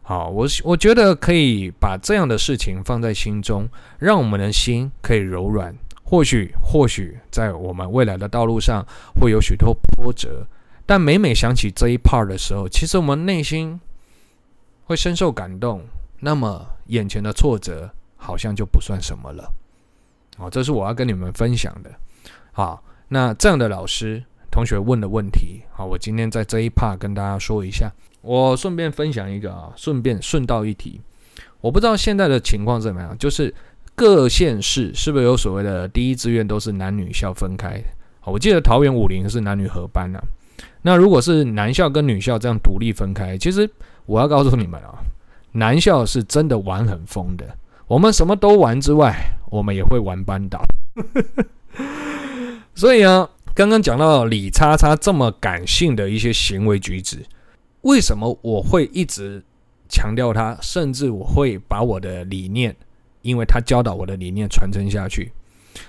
[0.03, 5.75] 好，我我觉得可以把这样的事情放在心中，让我们的心可以柔软。
[6.05, 8.85] 或许或许在我们未来的道路上
[9.19, 10.47] 会有许多波折，
[10.85, 13.77] 但每每想起这一 part 的时候，其实我们内心
[14.85, 15.81] 会深受感动。
[16.19, 19.51] 那么眼前的挫折好像就不算什么了。
[20.37, 21.91] 好，这是我要跟你们分享的。
[22.53, 24.23] 好，那这样的老师。
[24.51, 27.91] 同学问的问题，好，我今天在这一 part 跟大家说一下。
[28.21, 31.01] 我顺便分享一个啊，顺便顺道一提，
[31.59, 33.53] 我不知道现在的情况怎么样，就是
[33.95, 37.81] 各县市是不是有所谓的第一志愿都是男女校分开？
[38.25, 40.21] 我记得桃园武陵是男女合班啊。
[40.81, 43.69] 那如果是男校跟女校这样独立分开，其实
[44.05, 44.99] 我要告诉你们啊，
[45.53, 47.45] 男校是真的玩很疯的。
[47.87, 49.15] 我们什么都玩之外，
[49.49, 50.63] 我们也会玩班导。
[52.75, 53.29] 所以啊。
[53.55, 57.25] 刚刚讲到李叉叉这么感性的一些行为举止，
[57.83, 59.41] 为什么我会一直
[59.87, 60.57] 强调他？
[60.61, 62.75] 甚至我会把我的理念，
[63.25, 65.31] 因为他教导我的理念传承下去，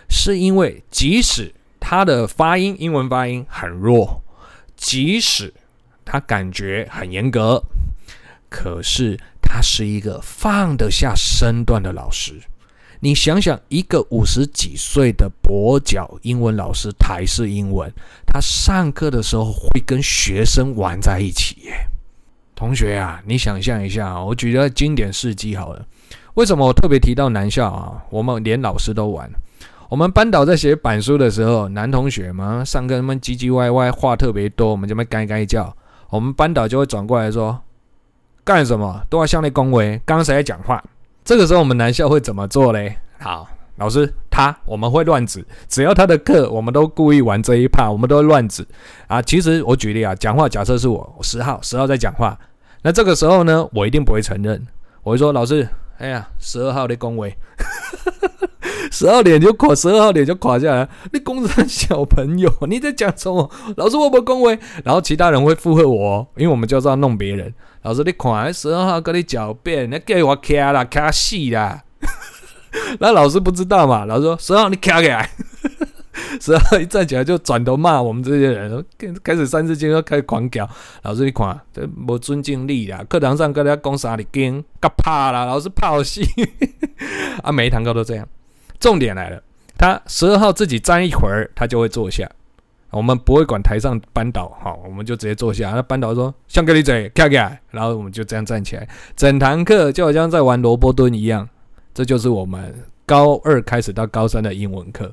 [0.09, 4.23] 是因为即使他的发音，英文发音很弱，
[4.75, 5.53] 即使
[6.03, 7.63] 他感觉很严格，
[8.49, 12.41] 可是他是一个放得下身段的老师。
[13.01, 17.93] 你想想，一个五十几岁的跛脚英文老师，台式英文，
[18.27, 21.87] 他上课的时候会跟学生玩在一起耶。
[22.55, 25.87] 同学啊，你想象一下，我举个经典事迹好了。
[26.37, 28.05] 为什么我特别提到男校啊？
[28.11, 29.31] 我们连老师都玩。
[29.89, 35.75] 我们班导在写板书的时候，男同学嘛，上课他们唧唧歪歪，话特别多，我们这边该该叫，
[36.11, 37.59] 我们班导就会转过来说
[38.45, 39.01] ：“干什么？
[39.09, 40.85] 都要向内恭维，刚刚谁在讲话？”
[41.25, 42.99] 这个时候我们男校会怎么做嘞？
[43.19, 48.63] 好，老师他我们会乱指，只要他的课，我们都故意玩这一趴，我们都会乱指
[49.07, 49.23] 啊。
[49.23, 52.39] 其实我举例啊，讲话假设是我十号，十号在讲话，
[52.83, 54.67] 那这个时候呢，我一定不会承认，
[55.03, 55.67] 我会说老师，
[55.99, 57.37] 哎呀，十二号的恭维，
[58.93, 63.51] 十二点就垮，十二号脸就垮下来，你公三小朋友，你在讲什么？
[63.77, 67.53] 老师我不恭维，然后其他人会附和我，因为我们就是要弄别人。
[67.83, 71.83] 老师，你看，十二号跟你狡辩，你给我卡啦，卡死啦！
[73.01, 74.05] 那老师不知道嘛？
[74.05, 75.31] 老师说，十二号你卡起来，
[76.41, 78.85] 十二号一站起来就转头骂我们这些人，
[79.23, 80.69] 开始三字经，又开始狂屌。
[81.03, 83.05] 老师你看，这没尊敬力啦！
[83.09, 85.45] 课堂上跟人家讲啥哩经，干怕啦！
[85.45, 86.23] 老师怕我戏
[87.43, 87.53] 啊！
[87.53, 88.29] 每一堂课都这样。
[88.79, 89.43] 重点来了，
[89.79, 92.29] 他十二号自己站一会儿，他就会坐下。
[92.91, 95.71] 我们不会管台上班导，好，我们就直接坐下。
[95.73, 101.47] 那班导说：“向给你嘴，跳起来。”然后我们就这样站起来，整堂课就好像在玩萝卜蹲一样。
[101.93, 105.13] 这就是我们高二开始到高三的英文课。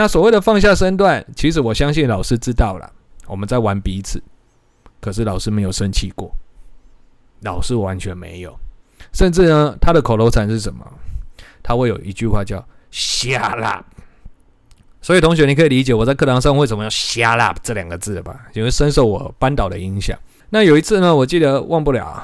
[0.00, 2.90] 那所谓的放下身段，其实我相信老师知道了，
[3.26, 4.22] 我们在玩彼此。
[4.98, 6.34] 可是老师没有生气过，
[7.42, 8.58] 老师完全没有。
[9.12, 10.90] 甚至呢，他的口头禅是什么？
[11.62, 13.84] 他会有一句话叫 “shut up”。
[15.02, 18.46] 所以同学，你可以理解我在课堂上为什么要 “shut up” 这两个字吧？
[18.54, 20.18] 因为深受我班导的影响。
[20.48, 22.22] 那有一次呢，我记得忘不了，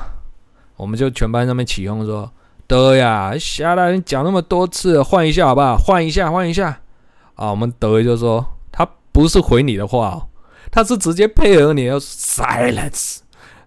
[0.79, 2.33] 我们就全班上面起哄说
[2.67, 3.91] ：“德呀，shut up！
[3.91, 5.77] 你讲那么多次，换一下好不好？
[5.77, 6.81] 换一下，换一下。”
[7.37, 10.29] 啊，我们德就说他不是回你的话哦，
[10.71, 13.21] 他是直接配合你要 “silence”。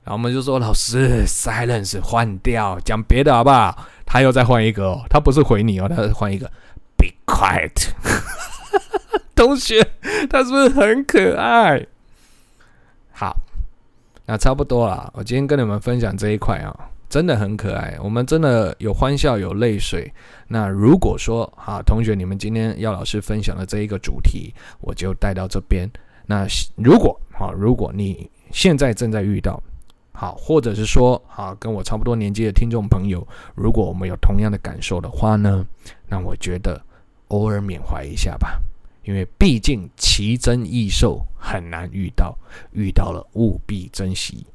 [0.03, 6.49] 然后我们就说：“老师，silence 换掉，讲别的好不好？”他又再换一个哦，他不是回你哦，他是换一个
[6.97, 7.89] “be quiet”。
[9.36, 9.88] 同学，
[10.29, 11.86] 他是不是很可爱？
[13.12, 13.38] 好，
[14.25, 15.12] 那差不多了。
[15.13, 16.73] 我今天跟你们分享这一块啊，
[17.10, 17.98] 真的很可爱。
[18.02, 20.12] 我们真的有欢笑，有泪水。
[20.48, 25.89] 那如果说哈，同学，你们今天要老师分享的这一个主题，我就带到这边。
[26.26, 26.45] 那
[26.76, 29.62] 如果哈，如果你现在正在遇到
[30.12, 35.65] 好，或者是说哈，跟我差不多年纪的听众朋友，如果我们有同样的感受的话呢，
[36.08, 36.80] 那我觉得
[37.30, 38.62] 偶尔缅怀一下吧。
[39.04, 42.38] 因为毕竟奇珍异兽很难遇到，
[42.74, 44.45] 遇到了务必珍惜。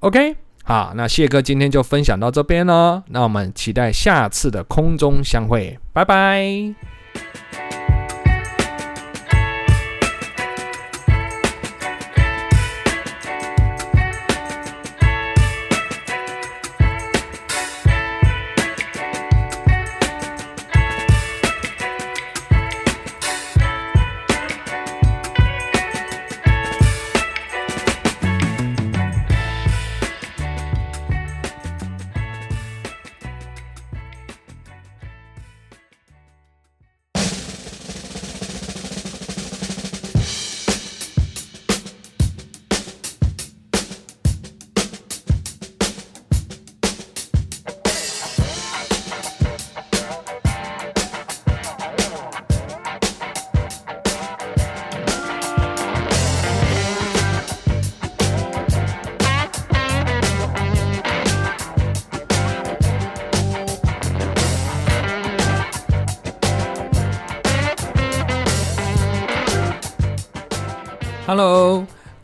[0.00, 0.36] OK，
[0.68, 6.74] 好，那谢哥今天就分享到这边了，那我们期待下次的空中相会，拜拜。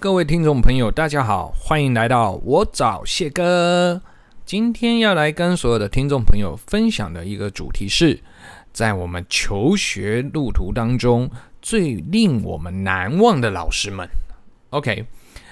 [0.02, 4.02] 各位听众朋友，大家好，欢迎来到我找谢哥。
[4.44, 8.20] 今天要来跟所有的听众朋友分享的一个主题是，
[8.72, 11.30] 在我们求学路途当中
[11.62, 14.08] 最令我们难忘的老师们。
[14.70, 15.06] OK，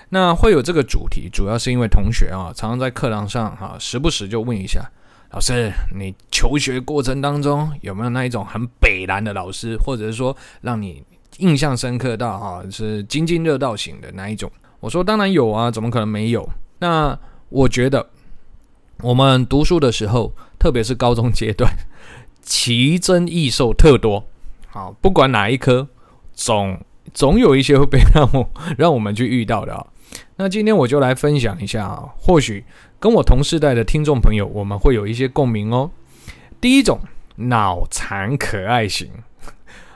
[0.09, 4.91] 那会有这个主题，主要是因为同学啊，常常在课堂上哈、时不时就问一下
[5.31, 11.05] 老师，你求学过程当中有没有那一种很北烂的老师，或者是说让你
[11.41, 14.51] 印象深刻到哈是津津乐道型的那一种？
[14.79, 16.49] 我说当然有啊，怎么可能没有？
[16.79, 18.09] 那我觉得
[19.03, 21.71] 我们读书的时候，特别是高中阶段，
[22.41, 24.25] 奇珍异兽特多。
[24.69, 25.89] 好，不管哪一科，
[26.33, 26.79] 总
[27.13, 28.49] 总有一些会被让我
[28.79, 29.87] 让我们去遇到的啊。
[30.37, 32.65] 那今天我就来分享一下啊，或许
[32.99, 35.91] 跟我同世代的听众朋友，我们会有一些共鸣哦。
[36.61, 37.01] 第一种
[37.37, 39.11] 脑残可爱型。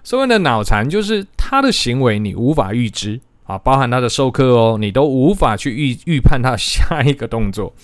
[0.04, 7.74] 所谓的脑残，就是他的行为你无法预知啊，包含他的授课哦，你都无法去预预判他下一个动作。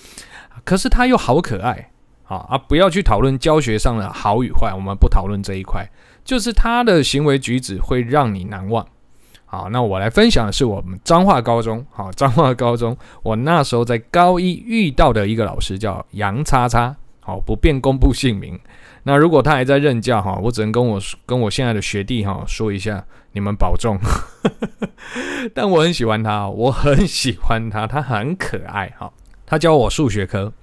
[0.63, 1.89] 可是他又好可爱
[2.25, 2.57] 啊啊！
[2.57, 5.89] 不要去讨论教学上的好与坏，我们不讨论这一块。
[6.23, 8.85] 就是他的行为举止会让你难忘。
[9.45, 11.83] 好，那我来分享的是我们彰化高中。
[11.89, 16.95] 好，彰化高中，我那时候在高一遇到的一个老师叫杨叉叉。
[17.19, 18.59] 好，不便公布姓名。
[19.03, 23.97] 那如果他还在任教哈，我只能跟我跟我现在的学弟哈说一下，你们保重。
[25.55, 29.11] 但我很喜欢他，我很喜欢他，他很可爱哈。
[29.45, 30.53] 他教我数学科，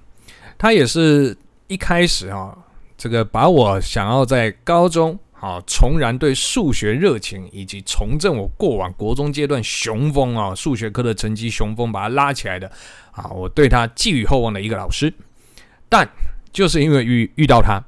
[0.57, 1.37] 他也是
[1.67, 2.57] 一开始哈，
[2.97, 12.71] 这个把我想要在高中啊重燃对数学热情，以及重振我过往国中阶段雄风啊数学科的成绩雄风，把他拉起来的
[13.11, 15.13] 啊，我对他寄予厚望的一个老师。
[15.89, 16.07] 但
[16.53, 17.83] 就是因为遇遇到他。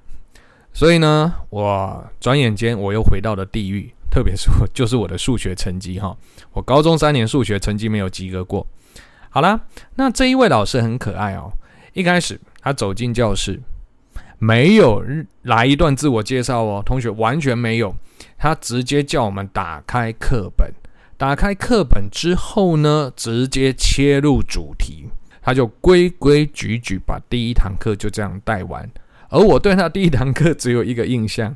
[0.74, 6.16] 所以呢，我转眼间我又回到了地狱，特别是我就是我的数学成绩哈，
[6.54, 8.66] 我高中三年数学成绩没有及格过。
[9.30, 9.62] 好啦，
[9.96, 11.52] 那这一位老师很可爱哦。
[11.94, 13.62] 一开始他走进教室，
[14.40, 15.04] 没有
[15.44, 17.96] 来一段自我介绍哦，同学完全没有，
[18.38, 20.74] 他直接叫我们打开课本，
[21.18, 25.10] 打开课本之后呢，直接切入主题，
[25.42, 28.90] 他就规规矩矩把第一堂课就这样带完。
[29.32, 31.56] 而我对他第一堂课只有一个印象，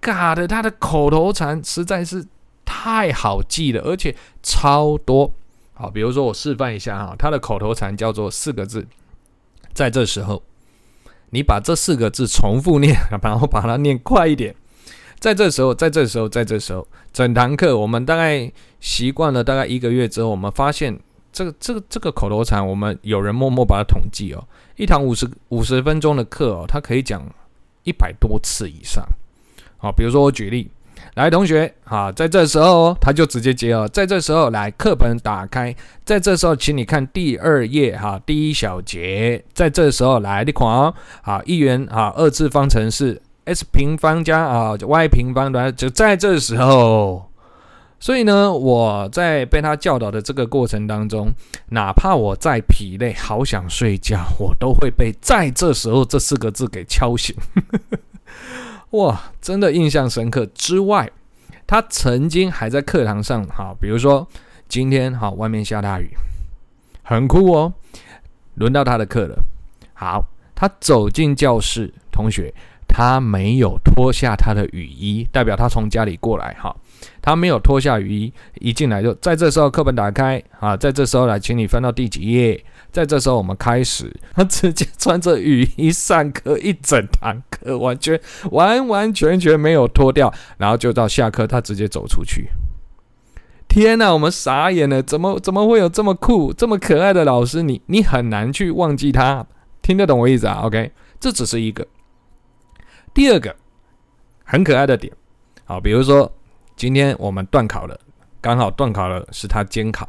[0.00, 2.26] 嘎的，他的口头禅实在是
[2.64, 5.32] 太好记了，而且超多。
[5.72, 8.86] 好，比如说我示范一下哈，他的口头禅叫做四个字，
[9.72, 10.42] 在这时候，
[11.30, 14.54] 你把这四个字重复念， 然后把它念快一点。
[15.18, 20.98] 在这时候，在这时候，在这时候，整堂课我们大概习惯了大概一个月之后，我们发现
[21.32, 24.44] 这个这个这个口头禅，我们有人默默把它统计哦。
[24.76, 27.22] 一堂五十五十分钟的课哦，他可以讲
[27.84, 29.06] 一百多次以上。
[29.78, 30.70] 好，比如说我举例，
[31.14, 43.20] 来同学，啊，在这时候哦，他就直接接哦，在这时候来，课本打开，在这时候，请你看第二页哈，第一小节，在这时候来，你看哦，啊，一元啊，二次方程式。
[43.44, 47.28] x 平方加啊，y 平方的就在这时候，
[48.02, 51.32] 所以呢，我在被他教导的这个过程当中，
[51.68, 57.32] 哪怕我再疲累，好想睡觉，我都会被在这时候这四个字给敲醒。
[58.90, 60.44] 哇，真的印象深刻。
[60.46, 61.08] 之外，
[61.64, 64.26] 他曾经还在课堂上，哈，比如说
[64.68, 66.10] 今天哈，外面下大雨，
[67.04, 67.72] 很酷哦。
[68.54, 69.44] 轮到他的课了，
[69.94, 70.26] 好，
[70.56, 72.52] 他走进教室，同学。
[72.94, 76.76] 他没有脱下他的雨衣，代表他从家里过来哈。
[77.20, 82.64] 他没有脱下雨衣，一进来就在这时候课本打开啊，在这时候来，请你翻到第几页。
[82.90, 92.50] 在这时候我们开始，他直接穿着雨衣上课一整堂课，完全完完全全没有脱掉，然后就到下课，他直接走出去。
[93.66, 97.62] 天哪，我们傻眼了，怎么怎么会有这么酷、这么可爱的老师？
[97.62, 99.46] 你你很难去忘记他，
[99.80, 101.86] 听得懂我意思啊？OK，这只是一个。
[103.14, 103.56] 第二个
[104.44, 105.10] 很可爱的点，
[105.64, 106.30] 好，比如说
[106.82, 107.96] 今天我们段考了，
[108.40, 110.08] 刚好段考了是他监考，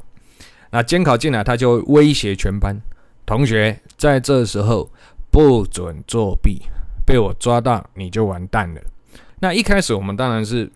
[0.72, 2.76] 那监考进来他就威胁全班
[3.28, 4.90] 同学，在这时候
[5.30, 6.64] 不准作弊，
[7.06, 8.82] 被我抓到你就完蛋了。
[9.40, 10.68] 那一开始我们当然是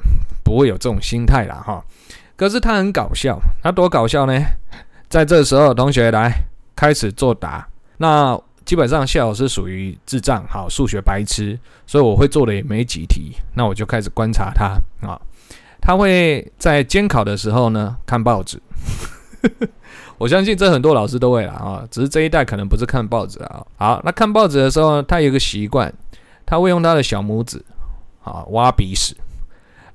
[0.44, 1.84] 不会有这种心态啦，哈，
[2.36, 4.40] 可是他很搞笑，他多搞笑呢？
[5.10, 6.32] 在这时候同学来
[6.76, 7.68] 开始作答，
[7.98, 8.40] 那。
[8.66, 13.32] 基本上谢老师属于智障，好，数学白痴，所以我会做的也没几题。
[13.56, 14.78] 那我就开始观察他
[15.08, 15.16] 啊，
[15.88, 18.62] 他会在监考的时候呢看报纸。
[20.20, 23.66] 我相信这很多老师都会啦啊，只是这一代可能不是看报纸啊。
[23.78, 25.94] 好，那看报纸的时候，他有个习惯，
[26.46, 27.64] 他会用他的小拇指
[28.22, 29.16] 啊挖鼻屎，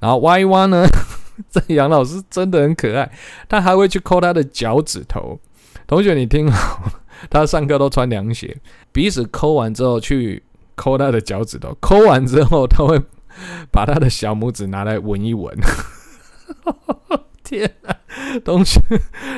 [0.01, 0.87] 然后挖一挖呢，
[1.53, 3.13] 这杨老师真的很可爱，
[3.47, 5.39] 他还会去抠他的脚趾头。
[5.87, 6.91] 同学，你听好。
[7.29, 8.57] 他上课都穿凉鞋，
[8.93, 10.43] 鼻屎抠完之后去
[10.75, 12.99] 抠他的脚趾头，抠完之后他会
[13.71, 15.55] 把他的小拇指拿来闻一闻。
[17.43, 17.97] 天啊，
[18.45, 18.81] 东西，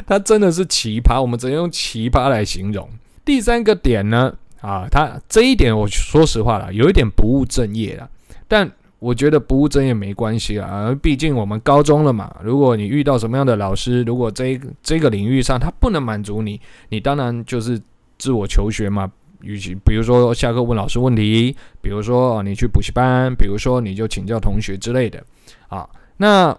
[0.06, 2.88] 他真的是奇葩，我们只能用奇葩来形容。
[3.24, 8.08] 第三个点呢，啊，他这一点我说实话了，有一点不务正业了，
[8.48, 8.70] 但。
[9.00, 12.34] 我觉得不务正业没关系啊，毕竟我们高中了嘛。
[12.42, 17.78] 如果你遇到什么样的老师，如果这这个领域上他不能满足你，你当然就是
[18.16, 19.12] 自我求学嘛。
[19.44, 25.22] 与其比如说下课问老师问题，比如说你去补习班，比如说你就请教同学之类的
[25.68, 25.88] 啊。
[26.16, 26.56] 那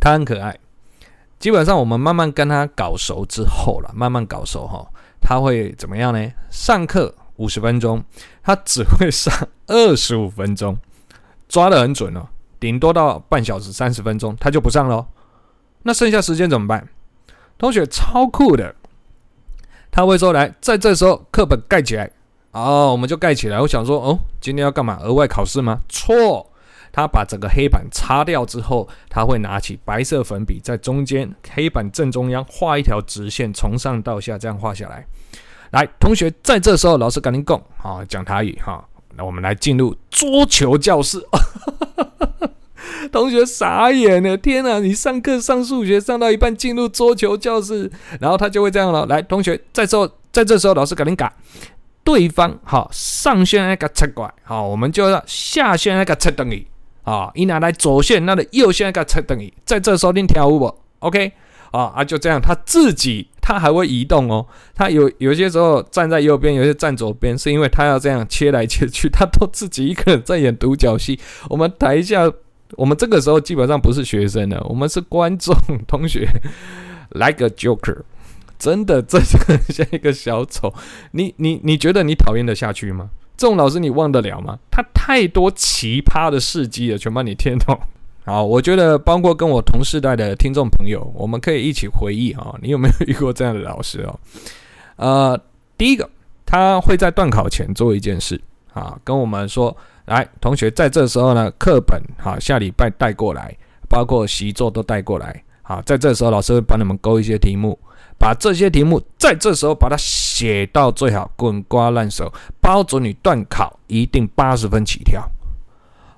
[0.00, 0.58] 他很可爱，
[1.38, 4.86] 基本上我们慢慢跟他搞熟之后了，慢慢搞熟哈，
[5.20, 6.30] 他会怎么样呢？
[6.50, 8.02] 上课五十分钟，
[8.42, 9.32] 他只会上
[9.68, 10.76] 二十五分钟。
[11.48, 12.26] 抓得很准哦，
[12.58, 15.06] 顶多到半小时三十分钟，他就不上喽。
[15.84, 16.88] 那剩下时间怎么办？
[17.56, 18.74] 同学超酷的，
[19.96, 22.10] 他会说：“来，在这时候课本盖起来。”
[22.52, 23.58] 哦，我们就盖起来。
[23.58, 24.98] 我想说，哦，今天要干嘛？
[25.00, 25.80] 额外考试吗？
[25.88, 26.52] 错，
[26.92, 35.06] 他把整个黑板擦掉之后，他会拿起白色粉笔，在中间黑板正中央画一条直线，从上到下这样画下来。
[35.70, 38.84] 来，同学，在这时候老师赶紧讲，好，讲台语哈。
[39.16, 41.26] 那我们来进入桌球教室，
[43.12, 44.78] 同学傻眼了，天哪！
[44.80, 49.06] 你上课上数学上到一半进入桌球教室，然后他就会这样了。
[49.06, 51.32] 来，同学，在这在这时候，老师赶紧改，
[52.04, 56.66] 对方好上线那个切拐，好，我们就要下线那个切等于，
[57.04, 61.32] 啊，一拿来左线那个右线那个切等于，在这时候你跳舞不？OK。
[61.72, 64.46] 啊啊，就这样，他自己他还会移动哦。
[64.74, 71.18] 他有有些时候站在右边，有些站左边，是因为他要这样切来切去，他都自己一个人在演独角戏。
[71.50, 72.32] 我们台下，
[72.72, 75.54] 我们这个时候基本上不是学生了，我们是观众
[75.86, 76.28] 同学，
[77.14, 77.98] like a joker，
[78.58, 79.38] 真的，这就
[79.72, 80.72] 像一个小丑。
[81.12, 83.10] 你你你觉得你讨厌得下去吗？
[83.36, 84.58] 这种老师你忘得了吗？
[84.70, 87.78] 他太多奇葩的事迹了，全把你听懂。
[88.24, 94.18] 好，我觉得包括跟我同世代的听众朋友，我们可以一起回忆啊，你有没有遇过这样的老师哦？
[94.96, 95.40] 呃，
[95.78, 96.08] 第一个，
[96.44, 98.40] 他会在段考前做一件事
[98.72, 99.76] 啊，跟我们说，
[100.06, 103.56] 来，同学，在这时候呢，课本好，下礼拜带过来，
[103.88, 107.78] 包括习作都带过来，好，在这时候老师会帮你们勾一些题目，
[108.16, 115.28] 把这些题目在这时候把它写到最好，滚瓜烂熟，包准你段考一定八十分起跳。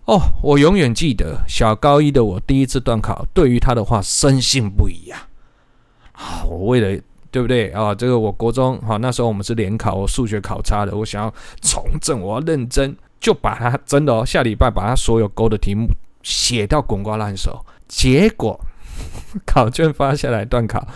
[0.05, 5.26] 哦，我永远记得小高一的我第一次段考，对于他的话深信不疑呀。
[6.12, 7.95] 啊，我为了对不对啊？
[7.95, 15.88] 这个我国中哈那时候我们是联考，我数学考差的，我想要从政，我要认真，就把他真的哦，下礼拜把他所有勾的题目
[16.22, 17.64] 写到滚瓜烂熟。
[17.86, 18.60] 结果
[19.46, 20.86] 考卷发下来，段考，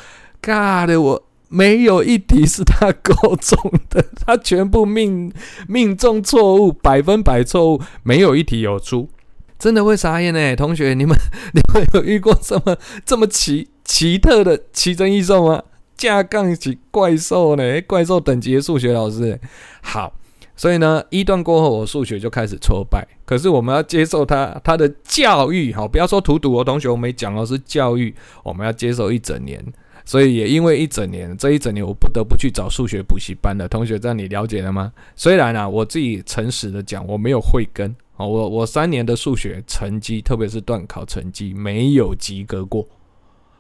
[0.42, 1.22] 尬的我。
[1.54, 3.58] 没有一题是他勾中
[3.90, 5.30] 的，他全部命
[5.68, 9.10] 命中错误，百分百错误，没有一题有出，
[9.58, 10.56] 真的会傻眼呢。
[10.56, 11.14] 同学，你们
[11.52, 15.62] 你们有遇过这么这么奇奇特的奇珍异兽吗？
[15.94, 17.82] 架杠起怪兽呢？
[17.82, 19.38] 怪兽等级数学老师，
[19.82, 20.14] 好，
[20.62, 23.04] 所以呢，一段过后，我数学就开始挫败。
[23.24, 29.60] 可是我们要接受他他的教育，好，不要说荼毒哦，同学，我没讲哦，是教育，我们要接受一整年。
[30.04, 34.92] 所以也因为一整年，这一整年我不得不去找数学补习班的同学，这样你了解了吗？
[35.16, 42.86] 虽然啊，我自己诚实的讲，我没有慧根啊，我我三年的数学成绩，特别是段考成绩没有及格过。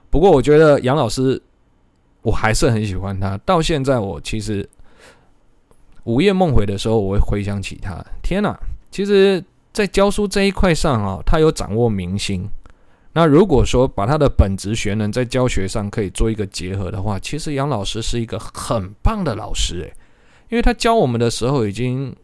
[0.08, 1.42] 不过我觉得杨老师，
[2.22, 3.36] 我还是很喜欢他。
[3.38, 4.68] 到现在我其实
[6.04, 8.04] 午夜梦回的时候，我会回想起他。
[8.22, 8.58] 天哪，
[8.90, 9.42] 其实，
[9.72, 12.48] 在教书这一块上啊，他有掌握民心。
[13.14, 19.92] 那如果说把他的本职学能在教学上可以做一个结合的话，其实杨老师是一个很棒的老师诶，
[20.48, 22.16] 因为他教我们的时候已经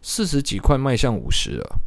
[0.00, 1.80] 四十几块迈向五十了，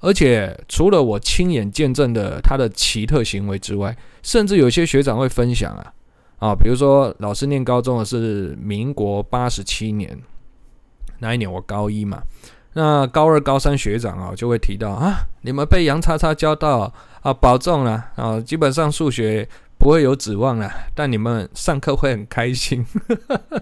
[0.00, 5.92] 而且除了我亲眼见证的他的奇特行为之外，甚至有些学长会分享啊
[6.40, 10.18] 啊，比如说老师念高中的是民国八十七年，
[11.22, 12.20] 那一年我高一嘛。
[12.74, 19.48] 那高二、高三学长啊，就会提到啊，你们被杨叉叉教到啊，保重了啊，基本上数学
[19.78, 22.84] 不会有指望了，但你们上课会很开心，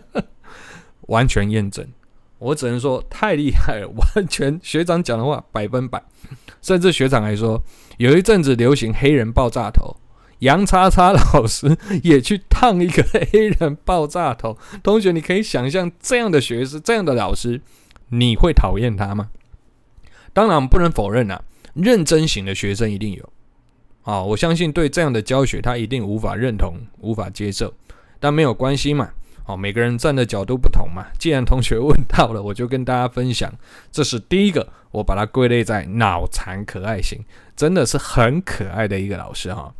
[1.08, 1.86] 完全验证。
[2.38, 6.02] 我只能说太厉害了， 完全学长讲的话百分百。
[6.62, 7.60] 甚至学长还说，
[7.98, 9.96] 有一阵子流行黑人爆炸头，
[10.40, 14.58] 杨叉叉老师也去烫一个黑人爆炸头。
[14.82, 17.62] 同学，你可以想象这样的学生，这样的老师。
[18.12, 19.30] 你会讨厌他吗？
[20.32, 21.42] 当然不能否认啊，
[21.74, 23.32] 认真型的学生一定有。
[24.02, 27.72] 啊，我相信对这样的教学，他一定无法认同、无法接受。
[28.18, 29.10] 但没有关系嘛，
[29.46, 31.06] 哦，每个人站的角度不同嘛。
[31.18, 33.52] 既然同学问到了，我就跟大家分享。
[33.92, 37.24] 这是第一个，我把它归类在脑残可爱型，
[37.54, 39.72] 真的是很可爱的一个老师哈。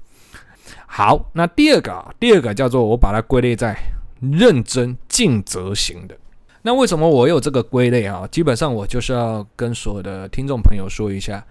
[0.86, 3.76] 好，那第二个啊，第二个叫做我把它归类在
[4.20, 6.16] 认真尽责型的。
[6.62, 8.28] 那为什么我有这个归类啊？
[8.30, 11.44] 基本上我就是要跟所有的听众朋友说一下，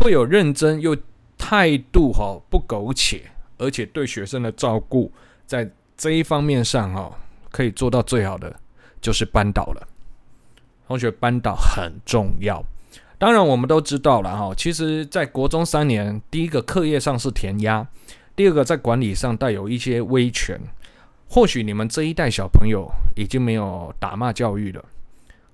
[0.00, 0.96] 会有认真又
[1.38, 3.22] 态度哈不苟且，
[3.56, 5.10] 而且对学生的照顾，
[5.46, 7.10] 在这一方面上哈
[7.50, 8.54] 可以做到最好的，
[9.00, 9.88] 就是班导了。
[10.86, 12.62] 同学，班导很重要。
[13.16, 17.86] 当然我们都知道了哈，其实在国中三年，第一个课业上是填鸭，
[18.40, 20.58] 第二个在管理上带有一些威权。
[21.28, 24.82] 或许你们这一代小朋友已经没有打骂教育了，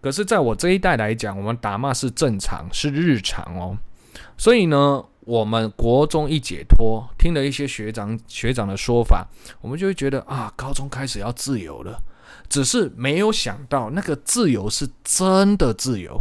[0.01, 3.77] 可是在我这一代来讲，我们打骂是正常，是日常哦。
[4.39, 9.27] 所以呢，我们国中一解脱，听了一些学长学长的说法，
[9.61, 12.01] 我们就会觉得啊，高中开始要自由了。
[12.49, 16.17] 只是没有想到，那个自由是真的自由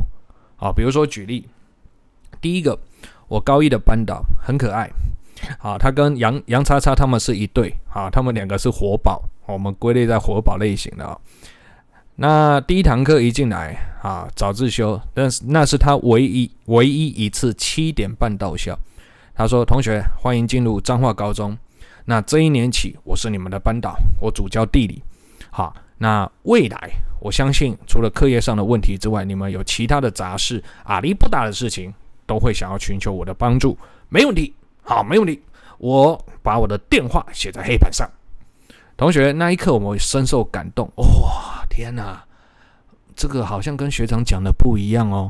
[0.57, 0.71] 啊。
[0.75, 1.47] 比如说举例，
[2.41, 2.79] 第一个，
[3.27, 4.89] 我高一的班导很可爱，
[5.59, 9.23] 啊，他跟杨杨叉叉他们是一对，啊，他们两个是活宝。
[9.47, 11.19] 我们归类在活宝类型的哦。
[12.15, 18.75] 那第一堂课一进来啊，早自修，但是那是他唯一唯一一次七点半到校。
[19.35, 21.57] 他说：“同学，欢迎进入彰化高中。
[22.05, 25.03] 那这一年起，我是你们的班导，我主教地理。
[25.51, 26.89] 好，那未来
[27.19, 31.93] 我相信，除了课业上的问题之外，你们有其他的杂事、阿里不达的事情，
[32.25, 33.77] 都会想要寻求我的帮助。
[34.07, 34.55] 没问题，
[34.85, 35.41] 好，没问题。
[35.77, 38.09] 我把我的电话写在黑板上。”
[38.95, 40.89] 同学，那一刻我们深受感动。
[40.95, 42.23] 哇、天哪，
[43.13, 45.29] 这个好像跟学长讲的不一样哦。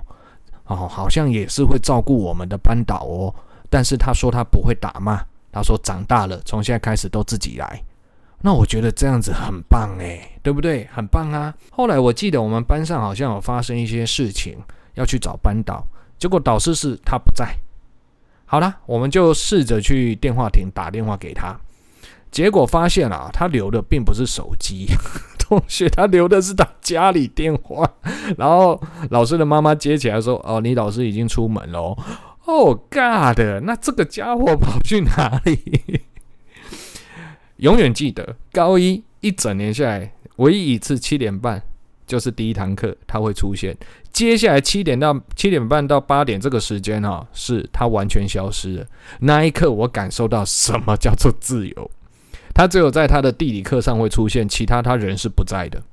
[0.65, 3.33] 哦，好像也是会照顾我们的班导哦。
[3.69, 5.19] 但是他说他不会打骂，
[5.51, 7.81] 他说长大了，从现在开始都自己来。
[8.41, 10.87] 那我觉得这样子很棒诶，对不对？
[10.93, 11.51] 很棒啊。
[11.71, 14.55] 后来我记得我们班上好像有发生一些事情，
[14.93, 15.83] 要去找班导，
[16.19, 17.57] 结果导师是他不在。
[18.55, 21.59] 好了，我们就试着去电话亭打电话给他，
[22.31, 24.87] 结果发现啊，他留的并不是手机，
[25.37, 27.85] 同学，他留的是他家里电话。
[28.37, 31.97] 然后老师的妈妈接起来说：“哦，你老师已经出门了。”
[32.47, 35.99] 哦，God，那这个家伙跑去哪里？
[37.59, 41.61] 永远记得，高一一整年下来，唯一一次七点半
[42.07, 43.75] 就是第一堂课他会出现。
[44.15, 48.85] 接下来七点到七点半到八点这个时间哈，是他完全消失了。
[49.19, 51.91] 那一刻，我感受到什么叫做自由。
[52.53, 55.83] 他只有在他的地理课上会出现，其他他人是不在的。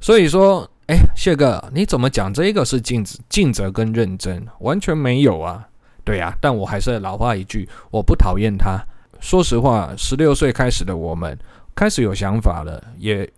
[0.00, 4.44] 所以说，哎，谢哥，你怎么讲这个是尽责、尽责跟认真？
[4.58, 5.68] 完全没有啊。
[6.02, 8.84] 对呀，但我还是老话一句，我不讨厌他。
[9.20, 11.38] 说实话，十六岁开始的我们
[11.76, 13.30] 开始有想法了，也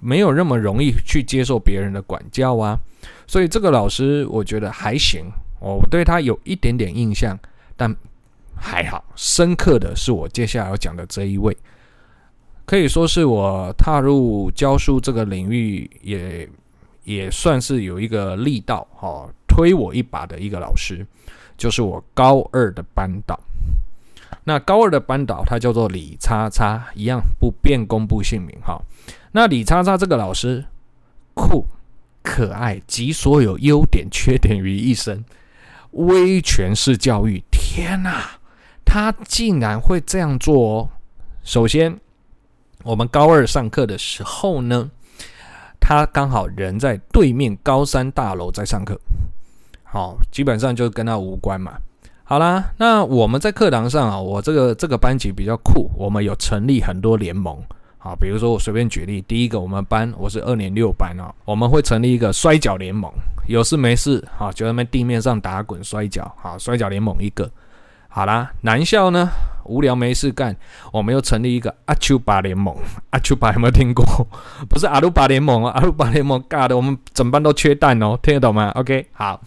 [0.00, 2.78] 没有那么容易去接受别人的管教啊。
[3.26, 5.26] 所以这个老师我觉得还行，
[5.60, 7.38] 我对他有一点点印象，
[7.76, 7.94] 但
[8.56, 9.04] 还好。
[9.14, 11.56] 深刻的是我接下来要讲的这一位，
[12.66, 16.48] 可以说是我踏入教书这个领域也
[17.04, 21.06] 也算是有一个力道哈，推我一把的一个老师，
[21.56, 23.38] 就是我高二的班导。
[24.44, 28.80] 那高二的班导他叫做李叉叉，一样不便公布姓名哈。
[29.32, 30.64] 那李叉叉这个老师
[31.34, 31.66] 酷。
[32.22, 35.24] 可爱集所有优点缺点于一身，
[35.92, 37.42] 威权式教育。
[37.50, 38.32] 天哪，
[38.84, 40.88] 他竟然会这样做哦！
[41.42, 41.98] 首先，
[42.84, 44.90] 我们高二上课的时候呢，
[45.80, 49.00] 他刚好人在对面高三大楼在上课，
[49.82, 51.78] 好，基本上就跟他无关嘛。
[52.22, 57.58] 好啦，那我们在课堂上啊，我这个这个班级比较酷，我们有成立很多联盟。
[58.02, 63.12] 好，比如说我随便举例，第一个我们班我是二年六班哦，我们会成立一个摔角联盟，
[63.46, 67.50] 有事没事好就在那地面上打滚摔跤，好，摔角联盟一个。
[68.08, 69.28] 好啦，男校呢
[69.66, 70.56] 无聊没事干，
[70.90, 72.74] 我们又成立一个阿丘巴联盟，
[73.10, 74.02] 阿丘巴有没有听过？
[74.66, 79.38] 不是阿鲁巴联盟啊，阿鲁巴联盟尬的，我们整班都缺蛋哦，听得懂吗？OK，好，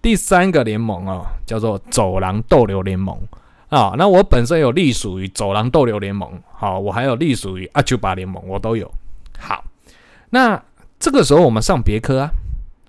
[0.00, 3.14] 第三个联盟哦叫做走廊逗留联盟。
[3.72, 8.92] 啊、那我本身有隶属于走廊逗留联盟，好，我还有隶属于阿丘巴联盟，我都有。
[9.38, 9.64] 好，
[10.28, 10.62] 那
[11.00, 12.30] 这个时候我们上别科啊，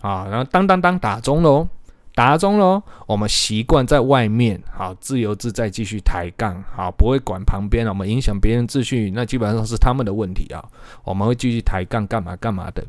[0.01, 1.65] 啊，然后当当当打钟喽，
[2.13, 10.61] 打钟喽，我们习惯在外面，好，自由自在继续抬杠，好，不会管旁边，我们影响别人秩序，那基本上是他们的问题啊，
[11.05, 12.83] 我们会继续抬杠干嘛干嘛的。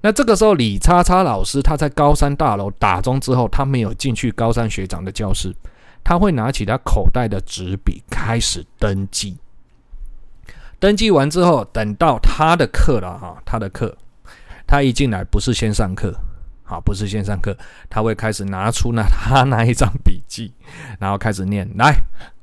[0.00, 5.54] 那这个时候李叉叉老师他在高三大楼打钟之后，他没有进去高三学长的教室。
[6.02, 9.36] 他会拿起他口袋的纸笔开始登记，
[10.78, 13.96] 登记完之后，等到他的课了哈，他的课，
[14.66, 16.14] 他一进来不是先上课，
[16.64, 17.56] 好，不是先上课，
[17.90, 20.52] 他会开始拿出那他那一张笔记，
[20.98, 21.94] 然后开始念，来，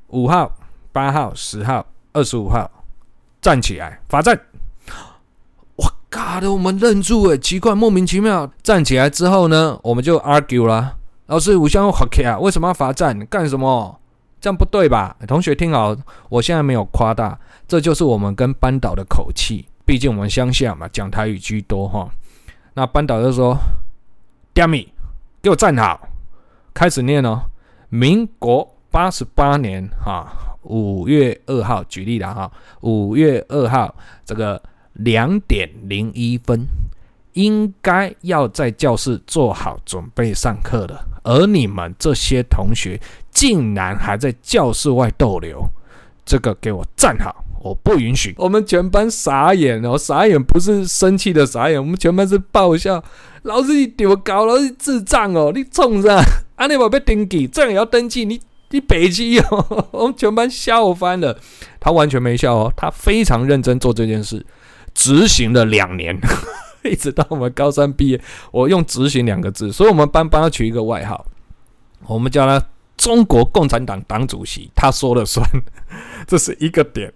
[0.09, 0.55] 五号、
[0.91, 2.69] 八号、十号、二十五号，
[3.41, 4.39] 站起来，罚站。
[5.75, 10.97] 我嘎的，我们愣住诶，奇怪，莫名其妙，站起来之后呢，我们就 argue 了。
[11.27, 13.25] 老师，我想好 K 啊，为什么要罚站？
[13.25, 13.99] 干什么？
[14.39, 15.17] 这样不对吧？
[15.27, 15.95] 同学听好，
[16.29, 19.65] 我现在没有夸大，这就是我们跟班导的口气。
[19.85, 22.07] 毕竟我们乡下嘛，讲台语居多哈。
[22.75, 23.57] 那班导就说
[24.53, 24.89] ：“Dammy，
[25.41, 26.07] 给我站好，
[26.75, 27.41] 开始念哦。
[27.89, 32.51] 民国八十八年哈五月二号，举例了哈，
[32.81, 34.61] 五月二号这个
[34.93, 36.67] 两点零一分。”
[37.33, 43.01] 应该要在教室做好准备上课了，而你们这些同学
[43.31, 45.67] 竟然还在教室外逗留，
[46.23, 48.33] 这个给我站好，我不允许！
[48.37, 53.03] 我们全班傻眼哦，傻眼不是生气的傻眼，我们全班是爆笑。
[53.41, 56.17] 老师你丢搞，老师智障哦，你冲上，
[56.55, 58.23] 啊你宝贝登记，这样也要登记？
[58.23, 58.39] 你
[58.71, 61.37] 你北七哦，我们全班笑翻了。
[61.79, 64.45] 他完全没笑哦，他非常认真做这件事，
[64.93, 66.19] 执行了两年。
[66.91, 68.21] 一直到我们高三毕业，
[68.51, 71.25] 我用“执行”两个字，所以我们班帮他取一个外号，
[72.07, 72.63] 我们叫他
[72.95, 75.45] “中国共产党党主席”，他说了算，
[76.27, 77.11] 这是一个点，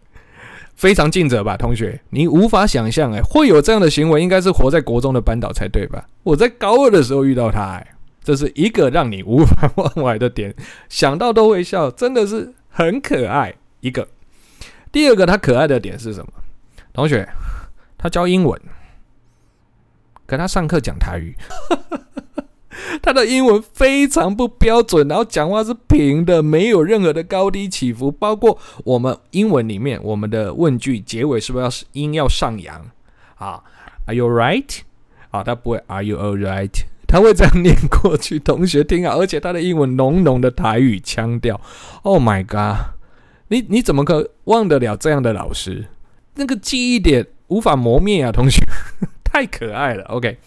[0.75, 1.99] 非常尽责吧，同学？
[2.09, 6.07] 你无法想象，哎，会有这样的行为，应该是活在国中的班导才对吧？
[6.23, 7.87] 我在高二的时候遇到他，哎，
[8.23, 10.53] 这是一个让你无法忘怀的点，
[10.89, 13.55] 想到都会笑，真的是很可爱。
[13.81, 14.07] 一个，
[14.91, 16.33] 第二个他可爱的点是什么？
[16.91, 17.27] 同学，
[17.97, 18.59] 他教英文。
[20.29, 21.35] 跟他上课讲台语，
[23.01, 28.11] 他的英文非常不标准，然后讲话是平的，没有任何的高低起伏。
[28.11, 32.85] 包括我们英文里面，我们的问句结尾是不是要音要上扬
[33.37, 33.63] 啊
[34.05, 34.81] ？Are you right？
[35.31, 36.83] 啊，他不会 Are you alright？
[37.07, 41.59] 他会这样念过去，同学听啊，而且他的英文浓浓的台语腔调
[42.03, 42.93] ，Oh my god！
[43.47, 45.87] 你你怎么可忘得了这样的老师？
[46.35, 48.63] 那个记忆点无法磨灭啊，同学，
[49.31, 50.03] 太可爱了。
[50.05, 50.37] OK，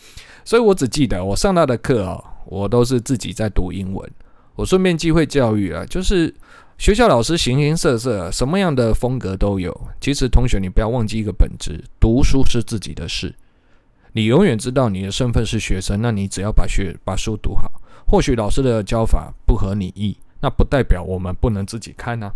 [0.45, 4.11] 所以我只记得我上他的课哦，我都是自己在读英文，
[4.57, 6.35] 我顺便机会教育啊，就是
[6.79, 9.73] 学校老师形形色色，什么样的风格都有。
[10.01, 13.33] 其实同学，你不要忘记一个本质，读书是自己的事。
[14.15, 17.71] 你永远知道你的身份是学生，那你只要把学把书读好。
[18.05, 22.31] 或许老师的教法不合你意，那不代表我们不能自己看啊。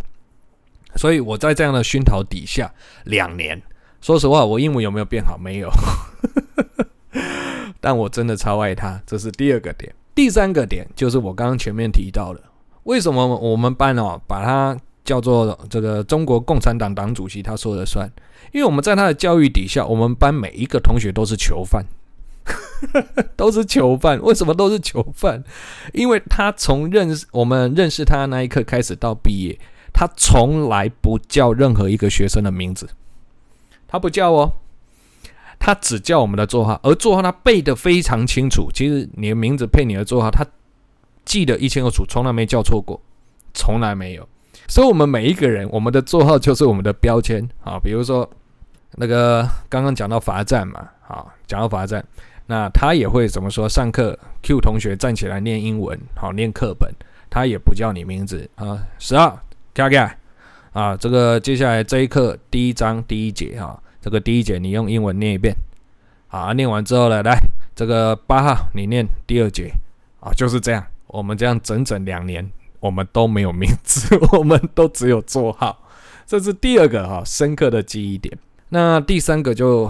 [0.95, 2.73] 所以我在这样的熏陶底下，
[3.03, 3.61] 两年，
[4.01, 5.37] 说实话，我英文有没有变好？
[5.37, 5.69] 没有，
[7.79, 9.01] 但我真的超爱他。
[9.05, 12.41] 这是第二个点，第三个点就是我刚刚前面提到的，
[12.83, 18.09] 为什么我们班哦把他叫做这个中国共产党党主席，他说了算？
[18.51, 21.85] 因为我们在他的教育底下，我们班每一个同学都是囚犯，
[23.35, 24.21] 都是囚犯。
[24.21, 25.43] 为什么都是囚犯？
[25.93, 29.57] 因为他从认识我们认识他的那一刻开始到毕业。
[29.93, 32.87] 他从来不叫任何一个学生的名字，
[33.87, 34.53] 他不叫哦，
[35.59, 38.69] 他只叫我们的座号，而座号他背得非常清楚。
[38.73, 40.45] 其实你的名字配你的座号，他
[41.25, 43.01] 记得一清二楚，从来没叫错过，
[43.53, 44.27] 从来没有。
[44.67, 47.79] 所以，我们每一个人，我们的座号就是我们的标签啊。
[47.79, 48.29] 比如说，
[48.95, 52.03] 那个刚刚讲到罚站嘛，啊，讲到罚站，
[52.47, 53.67] 那他也会怎么说？
[53.67, 56.93] 上课 Q 同学站起来念英文，好念课本，
[57.29, 59.39] 他也不叫你名字啊，十号。
[59.73, 60.17] 跳起来
[60.73, 60.97] 啊！
[60.97, 65.55] 这个接下来这一课第一章第一节哈，这个第一节你用英文念一遍，
[66.27, 67.37] 好，念完之后呢，来
[67.75, 69.71] 这个八号你念第二节
[70.19, 70.85] 啊，就是这样。
[71.07, 75.87] 我们这样整整两年，我们都没有名字， 我们都只有座号，
[76.25, 78.37] 这是第二个哈深刻的记忆点。
[78.69, 79.89] 那第三个就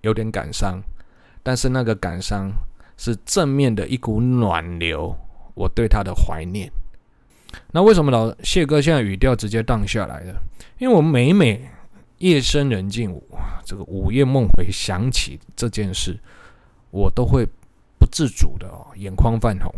[0.00, 0.82] 有点感伤，
[1.44, 2.50] 但是那个感伤
[2.96, 5.16] 是正面的一股暖流，
[5.54, 6.70] 我对他的怀念。
[7.70, 10.34] 那为什么老谢哥现在语调直接荡下来了？
[10.78, 11.70] 因为我每每
[12.18, 13.20] 夜深人静，
[13.64, 16.18] 这个午夜梦回想起这件事，
[16.90, 17.46] 我都会
[17.98, 19.72] 不自主的哦，眼眶泛红。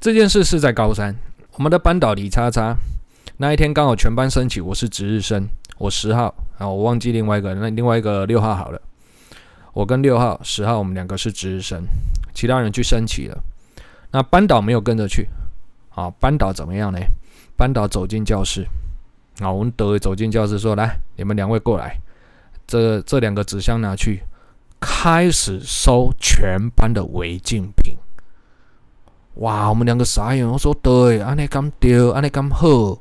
[0.00, 1.14] 这件事是在高三，
[1.54, 2.76] 我们的班导李叉叉
[3.38, 5.48] 那一天刚好全班升旗，我是值日生，
[5.78, 8.80] 我十号啊，我忘记另外一个，那另外一个六号好了，
[9.72, 11.82] 我跟六号、十号我们两个是值日生，
[12.32, 13.36] 其他人去升旗了，
[14.12, 15.28] 那班导没有跟着去。
[15.90, 17.00] 啊，班导怎么样呢？
[17.56, 18.64] 班导走进教室，
[19.40, 22.00] 啊，我们德伟走进教室说：“来，你们两位过来，
[22.66, 24.22] 这这两个纸箱拿去，
[24.80, 27.96] 开始收全班的违禁品。”
[29.36, 32.98] 哇，我们两个傻眼，我说：“对，安尼敢对，安尼敢好？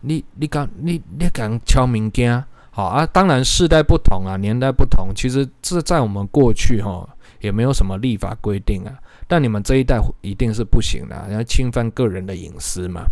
[0.00, 2.44] 你你敢你你敢敲物件？
[2.72, 7.08] 好啊，当然世代不同啊，年代不同，其实这在我们过去哈，
[7.40, 8.98] 也没有什么立法规定啊。”
[9.28, 13.04] 但你们这一代一定是不行的，然后侵犯个人的隐私嘛。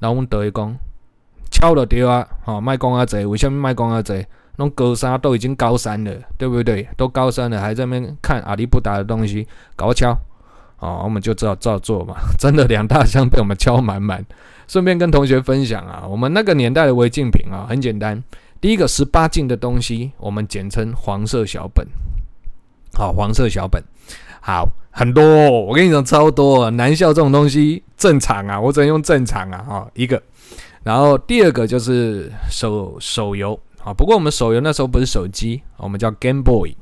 [0.00, 0.76] 然后我们德一讲，
[1.50, 4.26] 敲了掉啊，好卖光啊贼，为什么卖光啊贼？
[4.56, 6.86] 那种高三都已经高三了，对不对？
[6.96, 10.12] 都高三了，还在那边看阿里不达的东西，搞敲，
[10.78, 12.14] 哦，我们就照照做嘛。
[12.38, 14.24] 真的两大箱被我们敲满满。
[14.68, 18.22] 顺便跟同学分享啊，我们那个年代的违禁品啊，很简单，
[18.60, 21.86] 第一个十八禁的东西，我们简称黄色小本，
[22.92, 23.82] 好，黄色小本。
[24.42, 26.70] 好，很多，我跟你讲超多。
[26.70, 30.22] 男校这种东西正常啊，我只能用正常啊，哈，一个。
[30.82, 36.74] 然后第二个就是手手游啊，不过我们手游那时候不是手机，我们叫 Game Boy，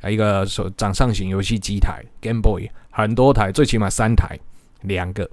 [0.00, 4.38] 啊，一个手掌上型游戏机台 Game Boy，很多台，最起码三台，
[4.82, 5.28] 两个。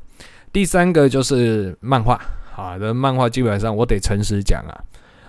[0.51, 2.19] 第三个就是漫画，
[2.55, 4.73] 啊，这漫画基本上我得诚实讲啊。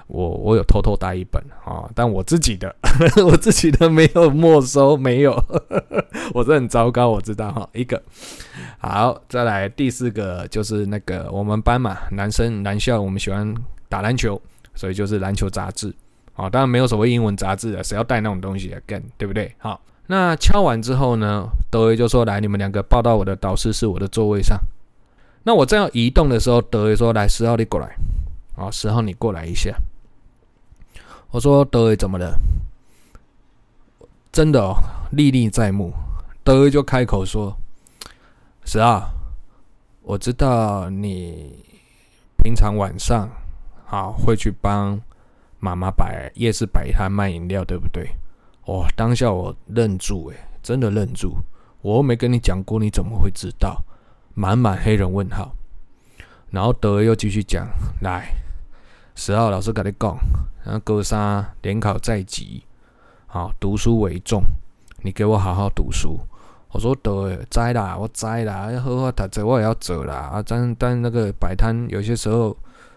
[0.06, 2.74] 我我有偷偷带一本啊，但我自己的
[3.24, 7.68] 我自己的没有没收，没有，呵 呵我这很糟糕，我知道哈。
[7.72, 8.00] 一个
[8.78, 13.54] 好，再来第四个就是那个我们班嘛，男生男校我们喜欢
[13.88, 14.40] 打篮球，
[14.74, 15.92] 所以就是篮球杂志
[16.34, 19.52] 啊，当然没有所谓英文杂志啊，谁要带那种东西 again，对不对？
[19.58, 24.58] 好，那敲完之后呢，德威就说，来，你们两个抱到我的导师室我的座位上。
[25.44, 27.96] 那我正要移动的时候，德威说，来，十号你过来，
[28.54, 29.74] 好，十号你过来一下。
[31.34, 32.38] 我说德伟怎么了？
[34.30, 34.76] 真的哦，
[35.10, 35.92] 历历在目。
[36.44, 37.56] 德伟就开口说
[38.64, 39.10] ：“是啊，
[40.02, 41.58] 我知道你
[42.36, 43.28] 平常晚上
[43.84, 45.00] 好会去帮
[45.58, 48.08] 妈妈摆夜市摆摊卖饮料，对不对？”
[48.66, 51.36] 哦，当下我愣住，诶，真的愣住。
[51.82, 53.82] 我又没跟你讲过，你怎么会知道？
[54.34, 55.52] 满满黑人问号。
[56.52, 57.66] 然后德威又继续讲
[58.02, 58.32] ：“来。”
[59.14, 60.16] 十号老师跟你讲，
[60.64, 62.64] 然后高三联考在即，
[63.26, 64.42] 好读书为重。
[65.02, 66.18] 你给我好好读书。
[66.72, 70.14] 我说得，知啦，我知啦，要好好读书，我也要走啦。
[70.14, 72.56] 啊，但但那个摆摊有些时候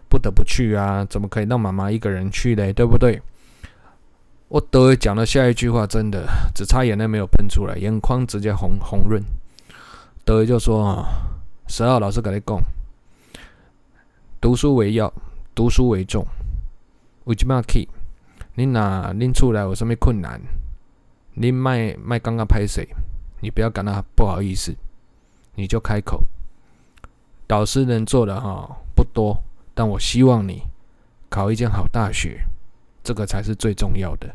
[0.09, 2.74] 不得不去啊，怎么可以让妈妈一个人去嘞？
[2.74, 3.22] 对不对？
[4.47, 9.22] 我得讲的下一句话，真的只差眼泪没有喷出来，眼眶直接红红润。
[10.26, 11.05] 得就说啊，
[11.68, 12.59] 十二老师跟你讲，
[14.41, 15.13] 读书为要，
[15.58, 16.24] 读书为重。
[17.24, 17.89] 为什么去？
[18.53, 20.39] 你哪拎出来有什么困难？
[21.34, 22.88] 你卖卖刚刚拍谁？
[23.41, 24.76] 你不要感到不好意思，
[25.55, 26.24] 你就开口。
[27.47, 29.41] 导师能做的哈不多，
[29.74, 30.62] 但我希望你
[31.28, 32.45] 考一间好大学，
[33.03, 34.30] 这个才是最重要的。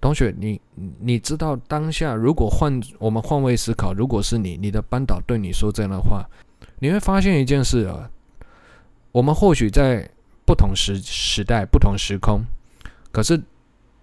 [0.00, 0.58] 同学，你
[1.00, 6.26] 你知道当下如果换我们换位思考，如果是你，你的班导对你说这样的话，
[6.78, 8.10] 你会发现一件事啊，
[9.18, 10.08] 我们或许在
[10.46, 12.40] 不同时时代、不同时空，
[13.10, 13.42] 可是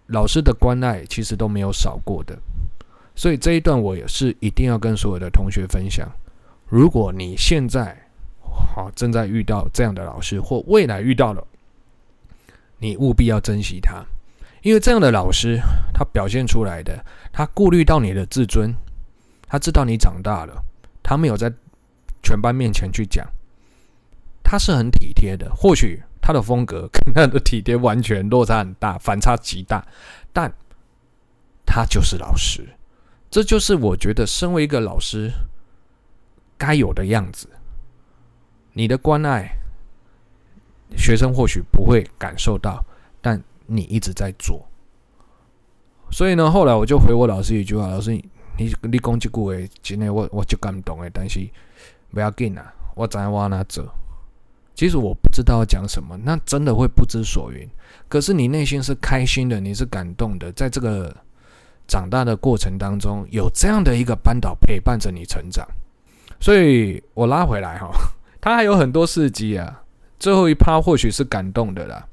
[0.07, 2.37] 老师的关爱其实都没有少过的。
[3.15, 6.05] 所以这一段我也是一定要跟所有的同学分享。
[6.67, 7.95] 如果你现在
[8.41, 11.47] 好正在遇到这样的老师，或未来遇到了，
[12.79, 14.03] 你务必要珍惜他，
[14.63, 15.57] 因为这样的老师
[15.93, 18.75] 他表现出来的，他顾虑到你的自尊，
[19.47, 20.61] 他知道你长大了，
[21.01, 21.49] 他没有在
[22.21, 23.25] 全班面前去讲，
[24.45, 25.51] 他是很体贴的。
[25.53, 29.85] 或许他的风格 跟他的体贴完全落差很大，反差极大，
[30.31, 30.53] 但
[31.65, 32.65] 他就是老师。
[33.29, 35.29] 这就是我觉得身为一个老师
[36.57, 37.49] 该有的样子。
[38.71, 39.49] 你的关爱，
[40.95, 42.85] 学生或许不会感受到，
[43.21, 44.65] 但你一直在做。
[46.11, 51.09] 所以呢，后来我就回我老师一句话：“老师，你你讲这句话，真的我我就感动诶。
[51.11, 51.45] 但是
[52.11, 53.83] 不要紧啊，我知我哪走。
[54.75, 57.67] 其实我不知道要讲什么，那真的会不知所云。
[58.07, 61.15] 可是你内心是开心的，你是感动的，在这个。”
[61.87, 65.63] 长大的过程当中，有这样的一个班导陪伴着你成长，
[66.39, 67.91] 所以我拉回来哈，
[68.41, 69.83] 他还有很多事迹啊。
[70.17, 72.03] 最后一趴或许是感动的啦，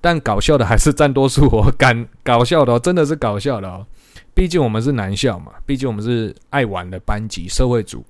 [0.00, 1.72] 但搞笑的还是占多数哦。
[1.78, 3.86] 感搞笑的哦，真的是搞笑的哦。
[4.34, 8.04] 毕竟我们是男校嘛，毕竟我们是爱玩的班级，社会组。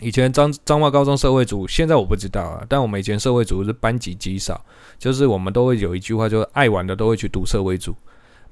[0.00, 2.64] 以前彰彰化高中社会组，现在我不知道啊。
[2.68, 4.64] 但我们以前社会组是班级极少，
[4.98, 7.94] 就是我们都会有一句话，就是爱玩的都会去读社会组。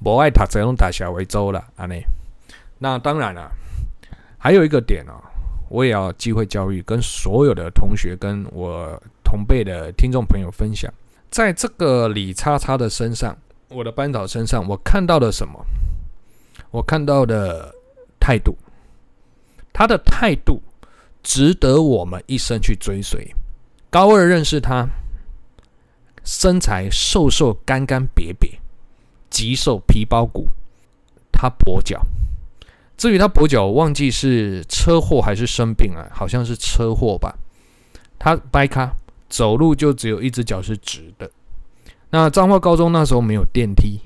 [0.02, 2.02] 不爱读这种大小为周了，安内。
[2.78, 3.50] 那当然了、
[4.38, 5.14] 还有一个点哦，
[5.68, 10.92] 我也要机会教育，跟所有的同学，跟我同辈的听众朋友分享，
[11.30, 13.34] 在这个李叉叉的身上，
[13.68, 15.64] 我的班导身上，我看到了什么？
[16.70, 17.74] 我看到的
[18.20, 18.54] 态度，
[19.72, 20.60] 他的态度
[21.26, 23.34] 值得我们一生去追随。
[23.90, 24.88] 高二认识他，
[26.22, 28.58] 身材瘦瘦、干干瘪瘪。
[29.28, 30.46] 极瘦皮包骨，
[31.32, 32.00] 他跛脚。
[32.96, 36.06] 至于他跛脚，忘记是车祸还是生病啊？
[36.12, 37.36] 好像是车祸吧。
[38.20, 38.94] 他掰咖，
[39.28, 41.28] 走路就只有一只脚是直的。
[42.10, 43.98] 那彰化高中那时候没有电梯，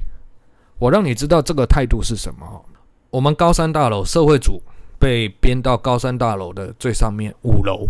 [0.79, 2.65] 我让你知道这个态度是什么。
[3.11, 4.63] 我们高三大楼社会组
[5.01, 7.89] 被编到高三大楼的最上面五楼，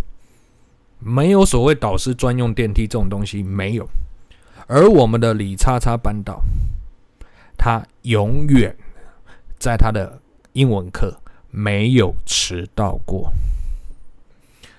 [0.98, 3.86] 没有所谓导师专用电梯这种东西，没有。
[4.66, 6.40] 而我们的李叉叉班导。
[7.62, 8.74] 他永远
[9.58, 10.18] 在他的
[10.54, 11.14] 英文课
[11.50, 13.30] 没有迟到过，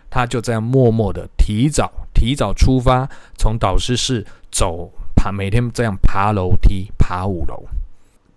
[0.09, 3.07] 他就这样默默的提早提早出发，
[3.37, 7.63] 从导师室走爬，每天这样爬楼梯爬五楼，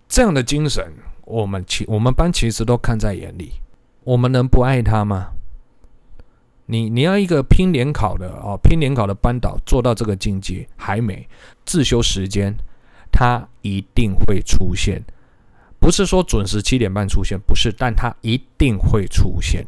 [0.07, 0.93] 这样的精神，
[1.23, 3.51] 我们其我们班其实都看在眼里，
[4.05, 5.31] 我们能不爱他吗？
[6.67, 11.27] 你你要一个拼联考的哦，拼联考的班导做到这个境界还没
[11.65, 12.55] 自修时间。
[13.11, 15.01] 他一定会出现，
[15.79, 19.65] 不是说准时七点半出现，不是，但他一定会出现。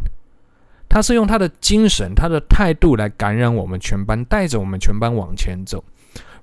[0.90, 5.82] 他是用他的精神、他的态度来感染我们全班，带着我们全班往前走。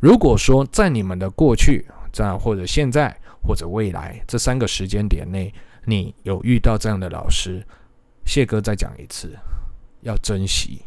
[0.01, 5.53] 如果说在你们的过去，在或者现在或者未来这三个时间点内，
[5.85, 7.63] 你有遇到这样的老师，
[8.25, 9.37] 谢哥再讲一次，
[10.03, 10.83] 要珍惜。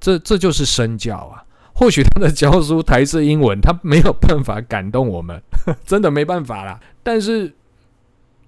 [0.00, 1.44] 这这就是身教啊。
[1.74, 5.40] 或许他的教书台式英文，他没有办法感动我们，
[5.86, 6.80] 真的没办法啦。
[7.04, 7.54] 但是，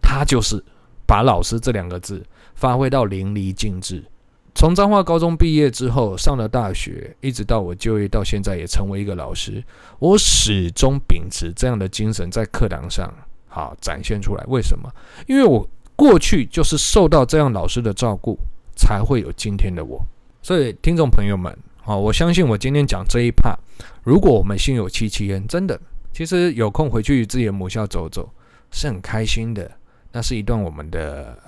[0.02, 0.60] 他就是
[1.06, 4.04] 把“老师”这两个字发挥到淋漓尽致。
[4.52, 9.62] 从彰化高中毕业之后，上了大学，一直到我就业到现在，也成为一个老师。
[10.00, 13.08] 我始终秉持这样的精神，在课堂上
[13.46, 14.44] 好展现出来。
[14.48, 14.92] 为什么？
[15.28, 15.64] 因为我
[16.00, 18.38] 过去就是受到这样老师的照顾，
[18.74, 20.02] 才会有今天的我。
[20.40, 21.54] 所以，听众朋友们。
[21.82, 23.54] 好，我相信我今天讲这一 part，
[24.02, 25.78] 如果我们心有戚戚焉，真的，
[26.10, 28.30] 其实有空回去自己的母校走走
[28.70, 29.70] 是很开心的。
[30.12, 31.38] 那是一段我们的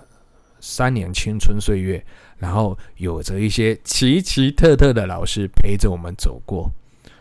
[0.61, 2.05] 三年青春岁月，
[2.36, 6.70] 然后有着一些奇奇特特的老师陪着我们走过。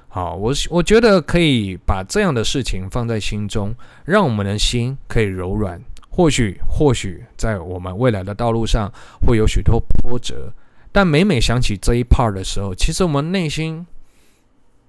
[0.10, 3.74] 好，我我觉得可以把这样的事情放在心中，
[4.04, 5.82] 让我们的心可以柔软。
[6.12, 8.92] 或许，或许在我们未来的道路上
[9.26, 10.54] 会有许多波折，
[10.92, 13.88] 但每每想起这一 part 的时候，其实我们内心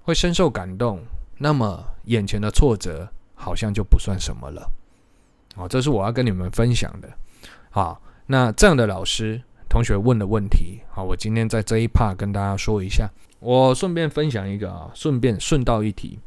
[0.03, 0.99] 会深受感动。
[1.37, 4.69] 那么，眼前的挫折好像就不算什么了。
[5.55, 7.09] 好，这是我要跟你们分享的。
[7.69, 13.09] 好，那这样的老师同学问的问题，好，我今天在这一 part 跟大家说一下。
[13.39, 16.19] 我顺便分享一个啊，顺便顺道一提，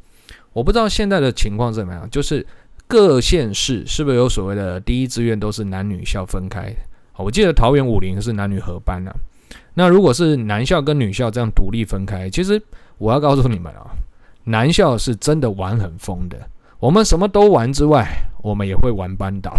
[0.53, 2.45] 我不知道现在的情况怎么样，就是
[2.87, 6.73] 各县市是不是有所谓的第一志愿都是男女校分开？
[7.17, 9.11] 我记得桃园武陵是男女合班啊。
[9.73, 12.61] 那如果是男校跟女校这样独立分开，其实
[12.97, 13.91] 我要告诉你们啊，
[14.45, 16.37] 男校是真的玩很疯的。
[16.79, 18.07] 我们什么都玩之外，
[18.41, 19.55] 我们也会玩班导。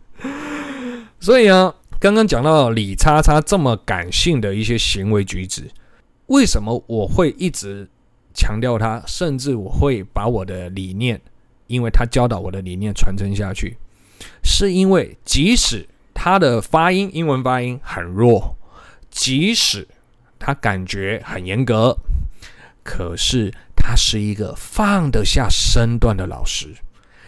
[1.20, 5.68] 所以啊，刚刚讲到李叉叉这么感性的一些行为举止。
[6.26, 7.88] 为什么我会一直
[8.32, 11.20] 强调他，甚至我会把我的理念，
[11.70, 13.76] 因为他教导我的理念传承下去，
[14.42, 18.56] 是因为即使他的发音，英文发音很弱，
[19.08, 19.86] 即使
[20.36, 21.96] 他感觉很严格，
[22.82, 26.74] 可是他是一个放得下身段的老师。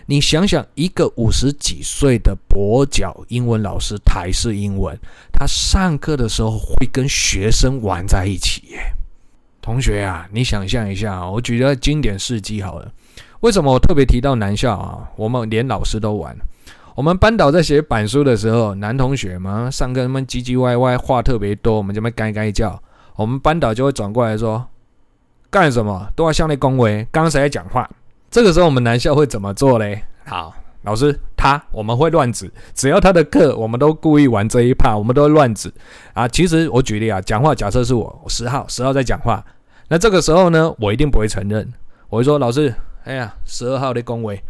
[0.06, 4.98] 你想想，一个五十几岁的跛脚英文老师，台式英文，
[5.32, 8.92] 他上课的时候会跟学生玩在一起耶。
[9.62, 12.92] 同学啊，你想象一下，我举个经典事迹好了。
[13.42, 15.10] 为什么我特别提到男校啊？
[15.16, 16.36] 我们连老师都玩。
[16.94, 22.80] 我们班导在写板书的时候，男同学嘛，上课他们唧唧歪歪，话特别多，我们这边该该叫，
[23.16, 24.64] 我们班导就会转过来说
[25.50, 26.06] ：“干什么？
[26.14, 27.90] 都要向内恭维，刚才在讲话。”
[28.30, 30.04] 这个时候我们男校会怎么做嘞？
[30.24, 35.72] 好，老师他我们会乱指，只要他的课，我们都故意玩这一趴，我们都会乱指
[36.12, 36.28] 啊。
[36.28, 39.44] 其实我举例啊，讲话假设是我十号，十号在讲话，
[39.88, 41.72] 那这个时候呢，我一定不会承认，
[42.08, 42.72] 我会说老师，
[43.04, 44.42] 哎呀，十二号的恭维，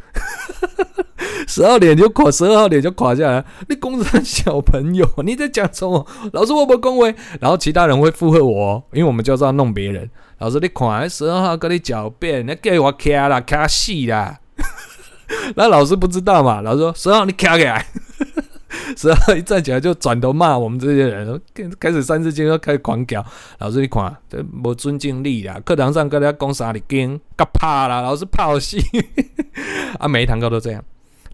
[1.49, 6.07] 十二点就垮，十二号脸就垮下来，你公三小朋友，你在讲什么？
[6.33, 10.11] 老师我不恭维，然后其他人会附和我，因为我们就是要弄别人。
[10.39, 14.39] 老师，你看，十二号跟你狡辩，你给我卡啦，卡死啦！
[15.57, 16.61] 那老师不知道嘛？
[16.61, 17.87] 老师说，十二号你卡起来，
[18.97, 21.41] 十二号一站起来就转头骂我们这些人，
[21.79, 23.25] 开始三字经，又开始狂叫。
[23.59, 25.61] 老师你看，这没尊敬力啦！
[25.65, 28.01] 课堂上跟人家讲啥哩经，干怕啦！
[28.01, 28.79] 老师怕我戏
[29.99, 30.09] 啊！
[30.09, 30.83] 每一堂课都这样。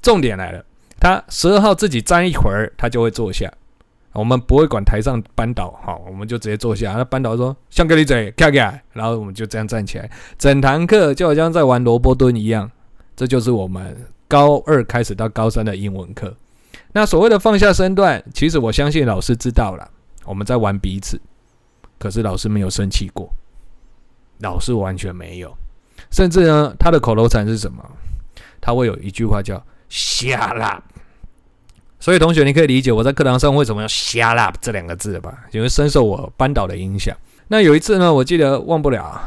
[0.03, 0.65] 重点来了，
[1.01, 3.53] 他十二号自己站一会儿，他就会坐下。
[4.15, 6.95] 我们不会管台上班导，好，我们就直接坐下。
[6.95, 12.69] 那班导说：“像个你嘴，跳起来。”然后我们就这样站起来，整堂课就好像在玩萝卜蹲一样。
[13.15, 16.35] 这就是我们高二开始到高三的英文课。
[16.93, 19.89] 那所谓的放下身段，其实我相信老师知道了，
[20.25, 21.21] 我们在玩彼此。
[21.99, 23.29] 可是老师没有生气过，
[24.39, 25.53] 老师完全没有。
[26.11, 27.85] 甚至呢，他的口头禅是什么？
[28.61, 30.83] 他会有一句话叫 “shut up”。
[32.01, 35.45] 所以同学，你可以理解我在课堂上为什么要 “shut up” 这两个字吧？
[35.51, 37.17] 因为深受我班导的影响。
[37.49, 39.21] 那有一次呢，我记得忘不了，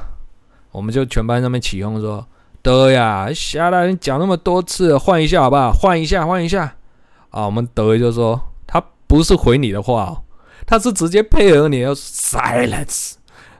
[0.72, 2.26] 我们就全班上面起哄说
[2.64, 3.86] ：“德呀，shut up！
[3.88, 5.72] 你讲那么多次，换一下好不好？
[5.74, 6.76] 换一下，换一下。”
[7.32, 10.24] 啊，我们德就说他不是回你的话哦，
[10.66, 13.16] 他是直接配合你要 silence。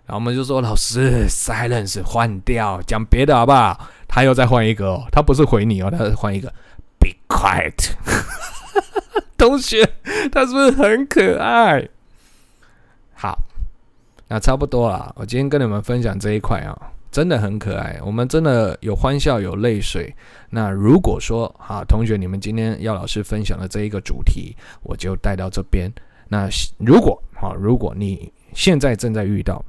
[0.06, 6.54] 然后我们就说：“老师，silence 换掉，讲别的好不好？”他又再换一个哦，他不是回你哦，他是换一个
[7.00, 7.92] “be quiet”。
[9.38, 9.90] 同学，
[10.32, 11.88] 他是不是很可爱？
[13.14, 13.40] 好，
[14.28, 15.14] 那差不多了。
[15.16, 16.76] 我今天跟你们分享这一块啊，
[17.12, 18.00] 真的很可爱。
[18.06, 20.16] 我们真的有欢笑，有泪水。
[20.50, 25.92] 那如果说哈，同学，你们今天要老师分享的这一个主题，我就带到这边。
[26.30, 26.48] 那
[26.78, 29.64] 如果哈，如果你现在正在遇到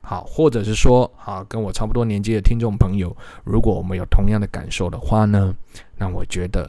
[0.00, 5.54] 好，或者是说哈，跟我差不多年纪的听众朋友，如果我们有同样的感受的话呢，
[5.96, 6.68] 那我觉得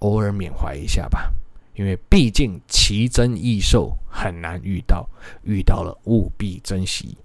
[0.00, 1.32] 偶尔缅怀一下吧。
[1.74, 5.08] 因为毕竟奇珍异兽很难遇到，
[5.44, 7.16] 遇到了务必珍惜。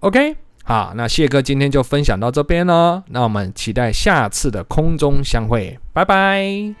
[0.00, 0.36] OK，
[0.68, 6.74] 好，那谢哥今天就分享到这边喽，那我们期待下次的空中相会，拜拜。